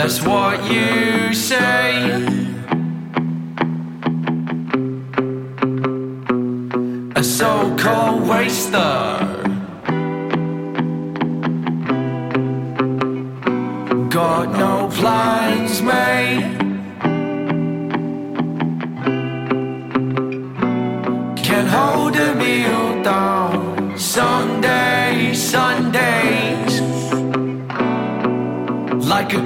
That's 0.00 0.22
what 0.22 0.70
you 0.70 1.34
say. 1.34 2.22
A 7.16 7.24
so 7.24 7.74
called 7.76 8.28
waster. 8.28 8.78
Got 14.08 14.56
no 14.56 14.88
plans 14.92 15.82
made. 15.82 16.57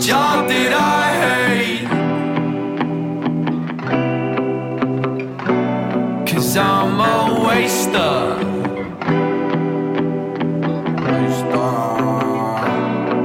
job 0.06 0.48
that 0.48 0.72
I 0.72 1.04
hate. 1.24 1.86
Cause 6.26 6.56
I'm 6.56 6.98
a 6.98 7.40
waster. 7.44 8.42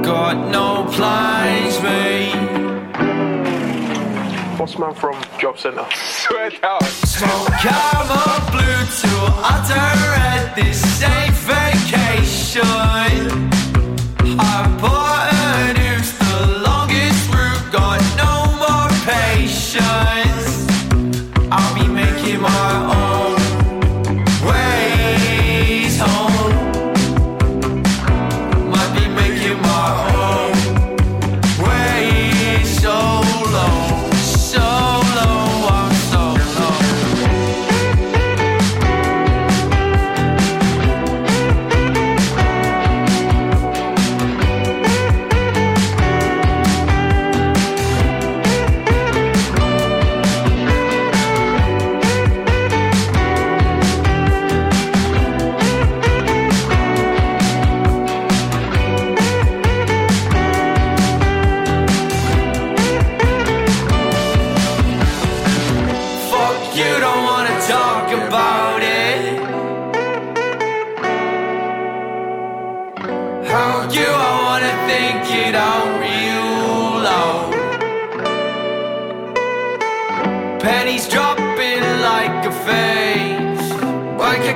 Got 0.04 0.36
no 0.52 0.86
plans, 0.92 1.82
mate. 1.82 2.34
What's 4.58 4.78
man 4.78 4.94
from 4.94 5.16
Job 5.40 5.58
Centre? 5.58 5.86
Sweat 5.94 6.62
out. 6.62 6.84
Smoke 6.84 7.48
karma 7.60 8.22
blue 8.52 8.84
to 9.02 9.12
utter 9.54 9.88
at 10.30 10.54
this 10.54 10.78
safe 11.00 11.38
vacation. 11.54 12.62
I 14.40 14.78
bought 14.80 15.32
a 15.32 15.72
new 15.78 15.87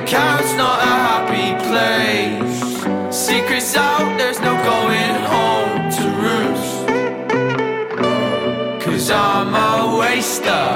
couch, 0.05 0.55
not 0.57 0.79
a 0.79 0.93
happy 1.09 1.49
place. 1.67 3.15
Secrets 3.15 3.75
out, 3.75 4.17
there's 4.17 4.39
no 4.39 4.53
going 4.71 5.15
home 5.33 5.91
to 5.97 6.03
roost. 6.23 6.73
Cause 8.83 9.09
I'm 9.11 9.53
a 9.53 9.97
waster. 9.97 10.69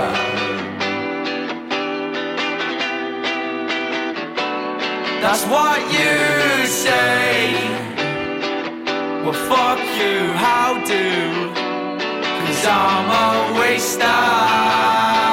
That's 5.22 5.44
what 5.46 5.80
you 5.92 6.68
say. 6.68 7.54
Well, 9.24 9.34
fuck 9.34 9.80
you, 10.00 10.32
how 10.34 10.82
do? 10.86 11.52
Cause 12.46 12.66
I'm 12.66 13.10
a 13.10 13.60
waster. 13.60 15.27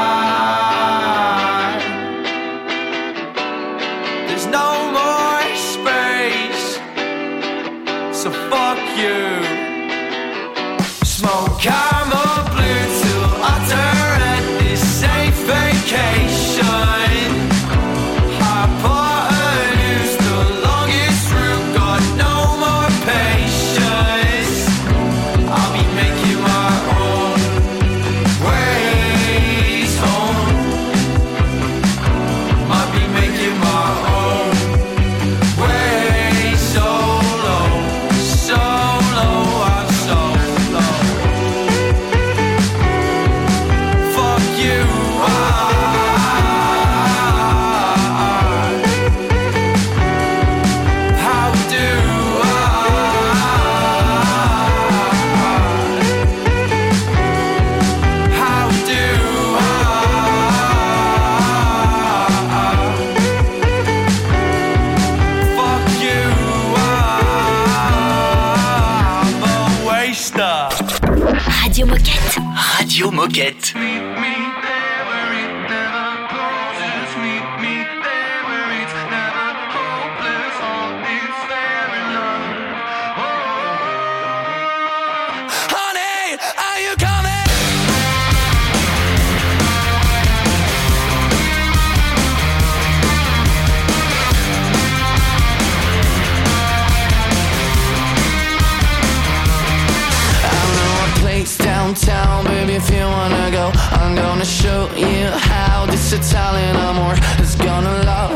Italian, 106.15 106.77
I'm 106.77 106.95
more 106.95 107.17
is 107.43 107.57
gonna 107.57 108.05
love 108.05 108.34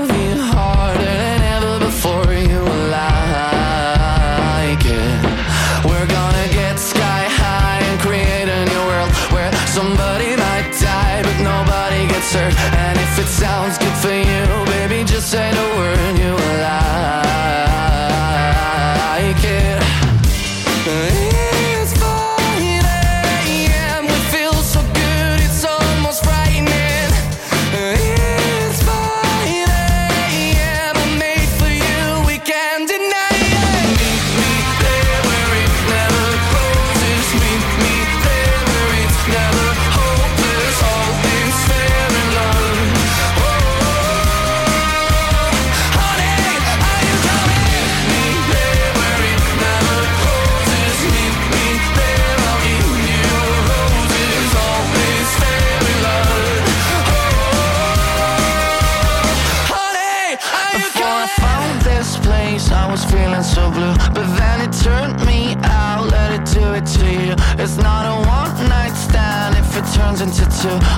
to 70.69 70.98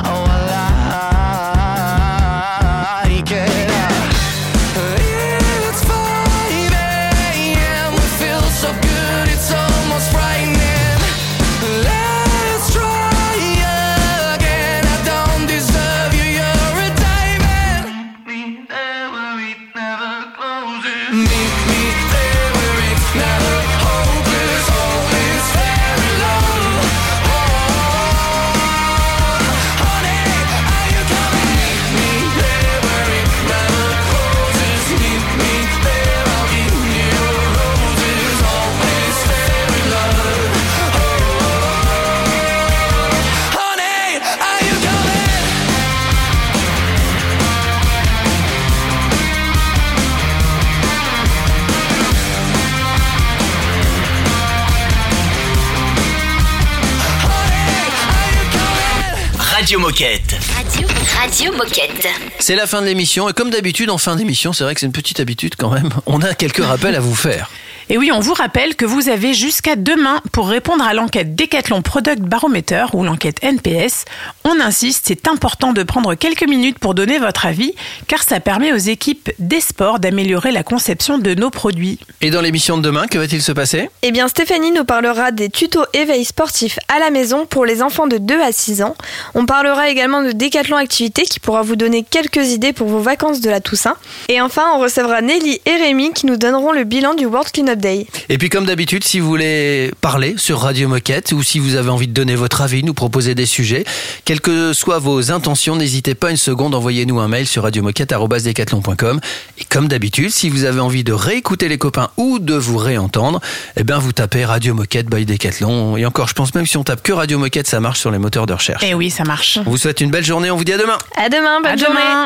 Radio 61.41 61.57
Moquette. 61.57 62.29
C'est 62.41 62.57
la 62.57 62.66
fin 62.66 62.80
de 62.80 62.86
l'émission 62.86 63.28
et 63.28 63.34
comme 63.34 63.51
d'habitude 63.51 63.91
en 63.91 63.99
fin 63.99 64.16
d'émission, 64.16 64.55
c'est 64.55 64.64
vrai 64.64 64.72
que 64.72 64.80
c'est 64.80 64.86
une 64.86 64.93
petite 64.93 65.20
habitude 65.20 65.57
quand 65.59 65.68
même, 65.68 65.91
on 66.07 66.22
a 66.22 66.34
quelques 66.34 66.64
rappels 66.64 66.95
à 66.95 67.01
vous 67.01 67.14
faire. 67.14 67.51
Et 67.93 67.99
oui, 67.99 68.12
on 68.12 68.20
vous 68.20 68.34
rappelle 68.34 68.76
que 68.76 68.84
vous 68.84 69.09
avez 69.09 69.34
jusqu'à 69.34 69.74
demain 69.74 70.22
pour 70.30 70.49
répondre 70.49 70.84
à 70.84 70.95
l'enquête 70.95 71.34
Decathlon 71.34 71.82
Product 71.82 72.20
Barometer 72.20 72.86
ou 72.93 73.03
l'enquête 73.03 73.43
NPS. 73.43 74.05
On 74.45 74.61
insiste, 74.61 75.07
c'est 75.09 75.26
important 75.26 75.72
de 75.72 75.82
prendre 75.82 76.14
quelques 76.14 76.49
minutes 76.49 76.78
pour 76.78 76.95
donner 76.95 77.18
votre 77.18 77.47
avis 77.47 77.74
car 78.07 78.22
ça 78.22 78.38
permet 78.38 78.72
aux 78.72 78.76
équipes 78.76 79.32
des 79.41 79.61
sports 79.61 79.99
d'améliorer 79.99 80.53
la 80.53 80.62
conception 80.62 81.18
de 81.18 81.34
nos 81.34 81.51
produits. 81.51 81.99
Et 82.20 82.30
dans 82.30 82.41
l'émission 82.41 82.78
de 82.78 82.82
demain, 82.82 83.09
que 83.09 83.18
va-t-il 83.18 83.43
se 83.43 83.51
passer? 83.51 83.91
Eh 84.03 84.12
bien, 84.12 84.28
Stéphanie 84.28 84.70
nous 84.70 84.84
parlera 84.84 85.32
des 85.32 85.51
tutos 85.51 85.84
éveil 85.93 86.24
sportif 86.24 86.78
à 86.86 87.01
la 87.01 87.11
maison 87.11 87.45
pour 87.45 87.66
les 87.66 87.82
enfants 87.82 88.07
de 88.07 88.18
2 88.18 88.41
à 88.41 88.53
6 88.53 88.82
ans. 88.82 88.95
On 89.34 89.47
parlera 89.47 89.91
également 89.91 90.22
de 90.22 90.30
Décathlon 90.30 90.76
Activité 90.76 91.22
qui 91.22 91.41
pourra 91.41 91.62
vous 91.62 91.74
donner 91.74 92.05
quelques 92.09 92.29
idées 92.36 92.72
pour 92.72 92.88
vos 92.88 93.00
vacances 93.00 93.40
de 93.40 93.50
la 93.50 93.60
Toussaint. 93.60 93.96
Et 94.28 94.40
enfin, 94.40 94.62
on 94.76 94.80
recevra 94.80 95.20
Nelly 95.22 95.60
et 95.66 95.76
Rémi 95.76 96.12
qui 96.12 96.26
nous 96.26 96.36
donneront 96.36 96.72
le 96.72 96.84
bilan 96.84 97.14
du 97.14 97.26
World 97.26 97.50
Cleanup 97.52 97.78
Day. 97.78 98.06
Et 98.28 98.38
puis 98.38 98.48
comme 98.48 98.66
d'habitude, 98.66 99.04
si 99.04 99.20
vous 99.20 99.28
voulez 99.28 99.92
parler 100.00 100.34
sur 100.36 100.60
Radio 100.60 100.88
Moquette 100.88 101.32
ou 101.32 101.42
si 101.42 101.58
vous 101.58 101.76
avez 101.76 101.90
envie 101.90 102.08
de 102.08 102.12
donner 102.12 102.34
votre 102.36 102.60
avis, 102.62 102.82
nous 102.82 102.94
proposer 102.94 103.34
des 103.34 103.46
sujets, 103.46 103.84
quelles 104.24 104.40
que 104.40 104.72
soient 104.72 104.98
vos 104.98 105.32
intentions, 105.32 105.76
n'hésitez 105.76 106.14
pas 106.14 106.30
une 106.30 106.36
seconde, 106.36 106.74
envoyez-nous 106.74 107.18
un 107.20 107.28
mail 107.28 107.46
sur 107.46 107.62
radiomoquette.com. 107.64 109.20
Et 109.58 109.64
comme 109.64 109.88
d'habitude, 109.88 110.30
si 110.30 110.48
vous 110.50 110.64
avez 110.64 110.80
envie 110.80 111.04
de 111.04 111.12
réécouter 111.12 111.68
les 111.68 111.78
copains 111.78 112.10
ou 112.16 112.38
de 112.38 112.54
vous 112.54 112.76
réentendre, 112.76 113.40
eh 113.76 113.84
bien 113.84 113.98
vous 113.98 114.12
tapez 114.12 114.44
Radio 114.44 114.74
Moquette 114.74 115.06
by 115.06 115.24
Decathlon. 115.26 115.96
Et 115.96 116.06
encore, 116.06 116.28
je 116.28 116.34
pense 116.34 116.54
même 116.54 116.66
si 116.66 116.76
on 116.76 116.84
tape 116.84 117.02
que 117.02 117.12
Radio 117.12 117.38
Moquette, 117.38 117.66
ça 117.66 117.80
marche 117.80 118.00
sur 118.00 118.10
les 118.10 118.18
moteurs 118.18 118.46
de 118.46 118.52
recherche. 118.52 118.82
Eh 118.86 118.94
oui, 118.94 119.10
ça 119.10 119.24
marche. 119.24 119.58
On 119.66 119.70
vous 119.70 119.76
souhaite 119.78 120.00
une 120.00 120.10
belle 120.10 120.24
journée, 120.24 120.50
on 120.50 120.56
vous 120.56 120.64
dit 120.64 120.72
à 120.72 120.78
demain. 120.78 120.98
À 121.16 121.28
demain, 121.28 121.60
bonne 121.60 121.72
À 121.72 121.76
journée. 121.76 121.94
demain. 122.00 122.19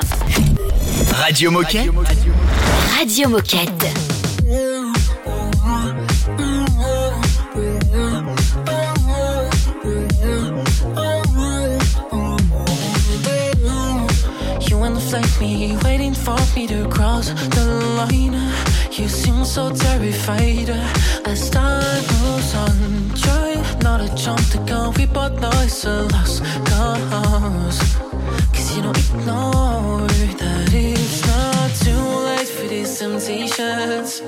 Radio 1.20 1.52
Moquette. 1.52 1.92
Radio 2.98 3.28
Moquette. 3.28 3.92
You 14.68 14.78
wanna 14.78 14.98
flank 14.98 15.40
me, 15.40 15.76
waiting 15.84 16.12
for 16.12 16.36
me 16.56 16.66
to 16.66 16.88
cross 16.88 17.28
the 17.28 17.64
line. 17.96 18.34
You 18.90 19.08
seem 19.08 19.44
so 19.44 19.70
terrified 19.70 20.70
as 21.24 21.50
time 21.50 22.04
moves 22.18 22.54
on. 22.56 23.12
Try 23.14 23.62
not 23.82 24.00
to 24.00 24.12
jump 24.16 24.40
the 24.50 24.58
gun, 24.66 24.92
we 24.94 25.06
both 25.06 25.40
know 25.40 25.52
it's 25.62 25.84
a 25.84 26.02
lost. 26.10 26.42
Cause 26.66 28.03
you 28.76 28.82
don't 28.82 28.98
ignore 28.98 30.08
that 30.40 30.70
it's 30.72 31.26
not 31.26 31.70
too 31.84 32.06
late 32.26 32.48
for 32.48 32.66
these 32.66 32.98
temptations. 32.98 34.20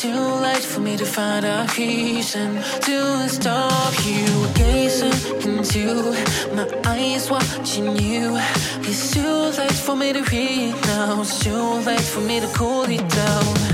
Too 0.00 0.24
late 0.42 0.64
for 0.64 0.80
me 0.80 0.96
to 0.96 1.04
find 1.04 1.44
a 1.44 1.66
reason 1.78 2.56
to 2.86 3.28
stop 3.28 3.94
you 4.04 4.48
gazing 4.54 5.12
into 5.42 6.12
my 6.56 6.66
eyes, 6.86 7.30
watching 7.30 7.96
you. 7.96 8.36
It's 8.80 9.12
too 9.12 9.36
late 9.58 9.78
for 9.86 9.94
me 9.94 10.12
to 10.12 10.22
read 10.24 10.74
now. 10.86 11.20
It's 11.20 11.38
too 11.38 11.64
late 11.86 12.00
for 12.00 12.20
me 12.20 12.40
to 12.40 12.48
cool 12.48 12.84
it 12.84 13.08
down. 13.10 13.73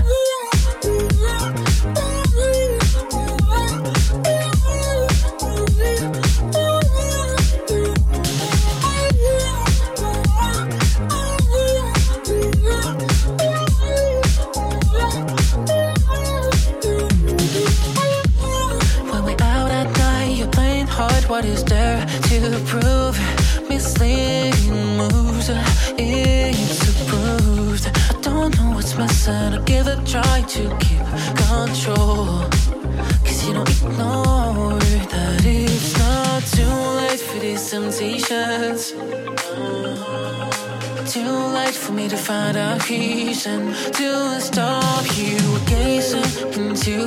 Me 42.02 42.08
to 42.08 42.16
find 42.16 42.56
a 42.56 42.78
reason 42.88 43.72
to 43.92 44.40
stop 44.40 45.04
you 45.18 45.38
gazing 45.66 46.24
into 46.58 46.98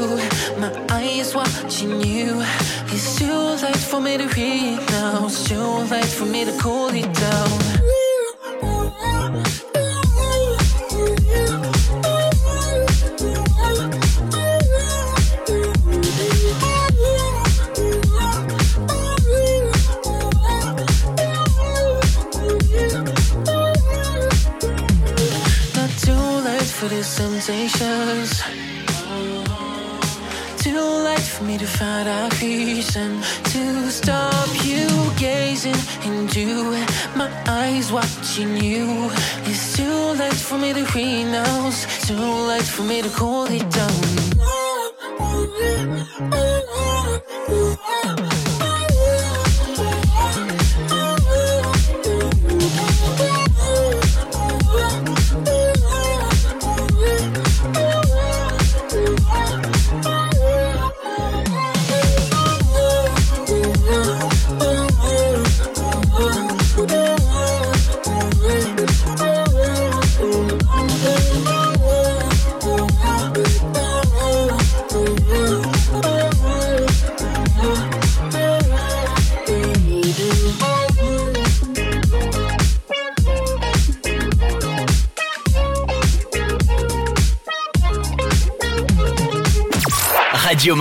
my 0.59 0.71
eyes, 0.89 1.33
watching 1.33 2.01
you. 2.01 2.43
It's 2.93 3.17
too 3.17 3.41
late 3.63 3.83
for 3.91 3.99
me 3.99 4.17
to 4.17 4.27
read 4.27 4.79
now. 4.91 5.25
It's 5.25 5.47
too 5.49 5.69
late 5.93 6.13
for 6.17 6.25
me 6.25 6.45
to 6.45 6.53
cool 6.59 6.89
it 6.89 7.11
down. 7.13 7.72
Find 32.03 32.33
a 32.33 32.45
reason 32.45 33.21
to 33.43 33.89
stop 33.89 34.65
you 34.65 34.87
gazing 35.17 35.75
into 36.03 36.71
my 37.15 37.31
eyes, 37.47 37.91
watching 37.91 38.57
you. 38.57 39.09
It's 39.45 39.77
too 39.77 40.13
late 40.19 40.33
for 40.33 40.57
me 40.57 40.73
to 40.73 40.85
now. 41.23 41.71
Too 42.05 42.47
late 42.47 42.63
for 42.63 42.83
me 42.83 43.01
to 43.01 43.09
cool 43.09 43.45
it 43.45 43.69
down. 43.69 44.32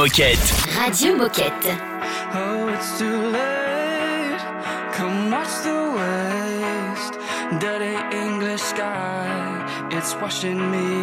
Moquette. 0.03 0.53
Radio 0.77 1.15
Moquette. 1.15 1.79
Oh, 2.35 2.67
it's 2.75 2.99
too 2.99 3.19
late. 3.31 4.43
Come 4.93 5.31
watch 5.31 5.63
the 5.63 5.79
waste. 5.97 7.15
Dirty 7.61 7.95
English 8.17 8.63
sky. 8.63 9.89
It's 9.93 10.17
washing 10.17 10.73
me 10.73 11.02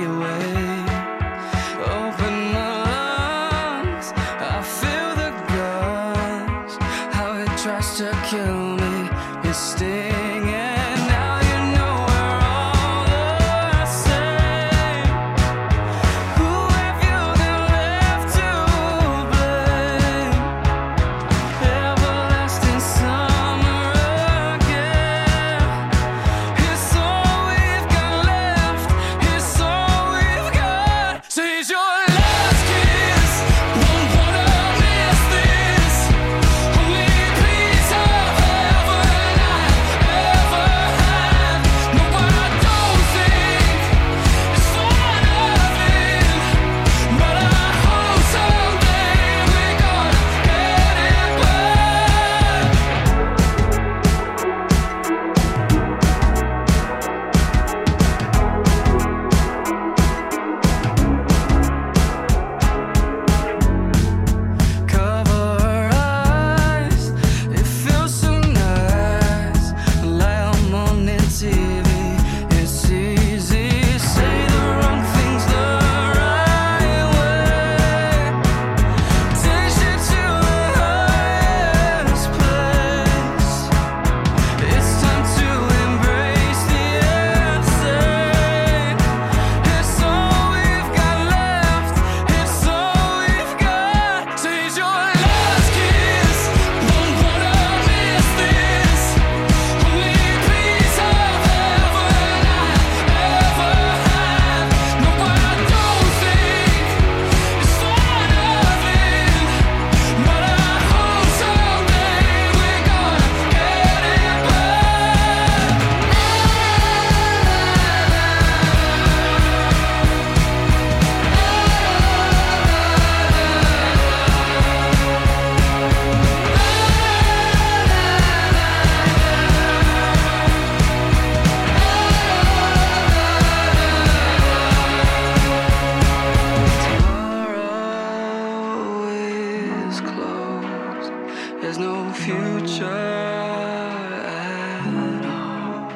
There's 141.61 141.77
no 141.77 142.09
future 142.13 142.85
at 142.85 145.25
all. 145.25 145.91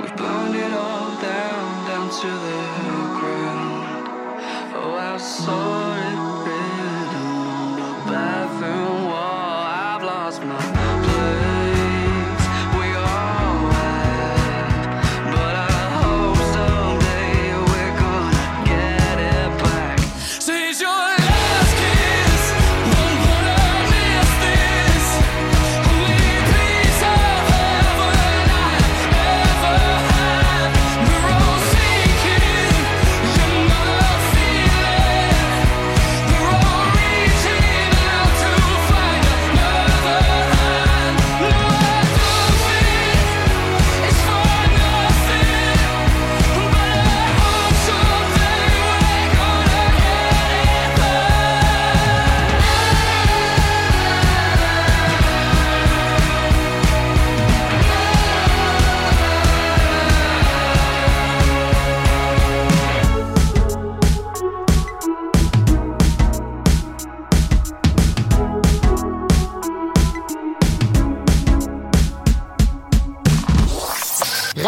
We've 0.00 0.16
burned 0.16 0.56
it 0.56 0.72
all 0.72 1.10
down, 1.20 1.86
down 1.86 2.08
to 2.08 2.28
the 2.46 2.62
ground. 3.20 4.08
Oh, 4.74 4.96
our 4.98 5.18
soul. 5.18 5.83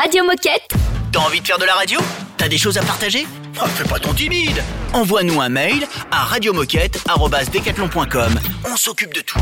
Radio 0.07 0.23
Moquette. 0.23 0.71
T'as 1.11 1.19
envie 1.19 1.41
de 1.41 1.47
faire 1.49 1.59
de 1.59 1.65
la 1.65 1.75
radio? 1.75 1.99
T'as 2.37 2.47
des 2.47 2.59
choses 2.59 2.79
à 2.79 2.83
partager? 2.83 3.27
Oh, 3.61 3.67
fais 3.67 3.83
pas 3.83 3.99
ton 3.99 4.15
timide 4.15 4.63
Envoie-nous 4.93 5.41
un 5.41 5.49
mail 5.49 5.85
à 6.13 6.23
radiomoquette.com. 6.27 8.41
On 8.71 8.77
s'occupe 8.77 9.13
de 9.13 9.23
tout. 9.23 9.41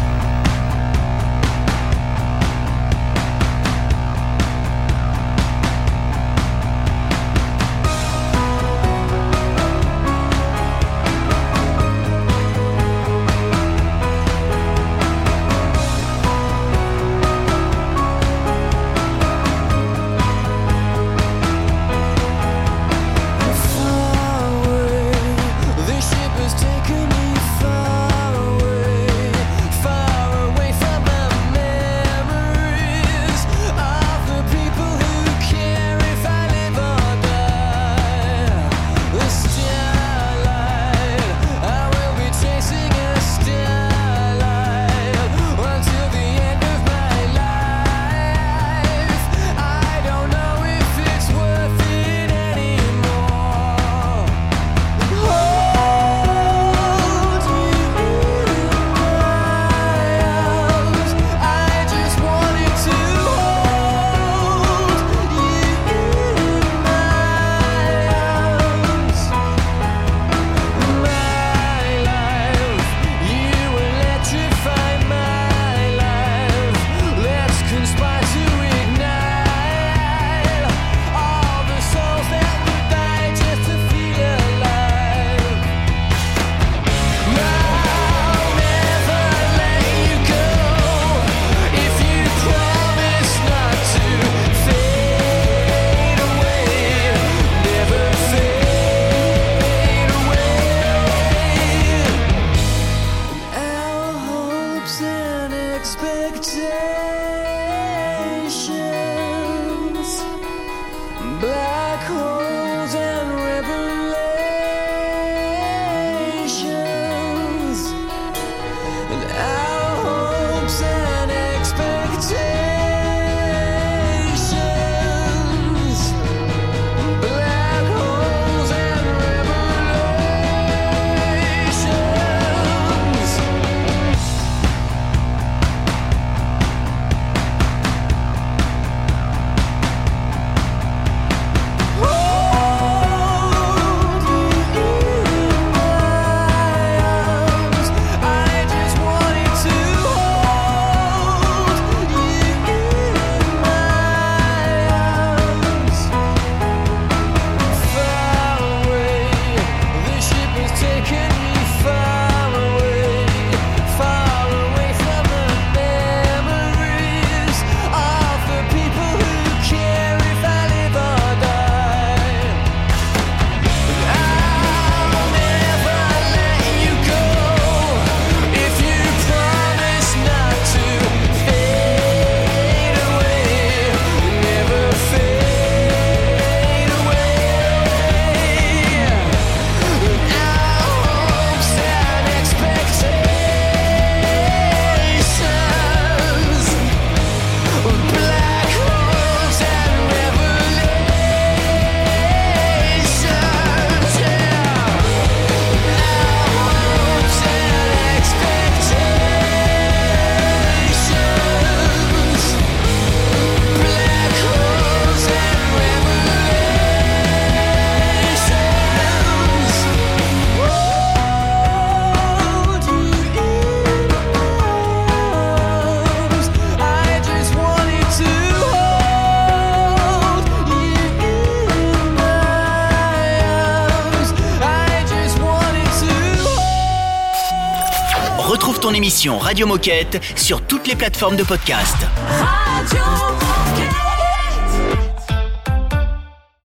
Radio 239.39 239.67
Moquette 239.67 240.19
sur 240.35 240.63
toutes 240.63 240.87
les 240.87 240.97
plateformes 240.97 241.37
de 241.37 241.43
podcast. 241.43 241.97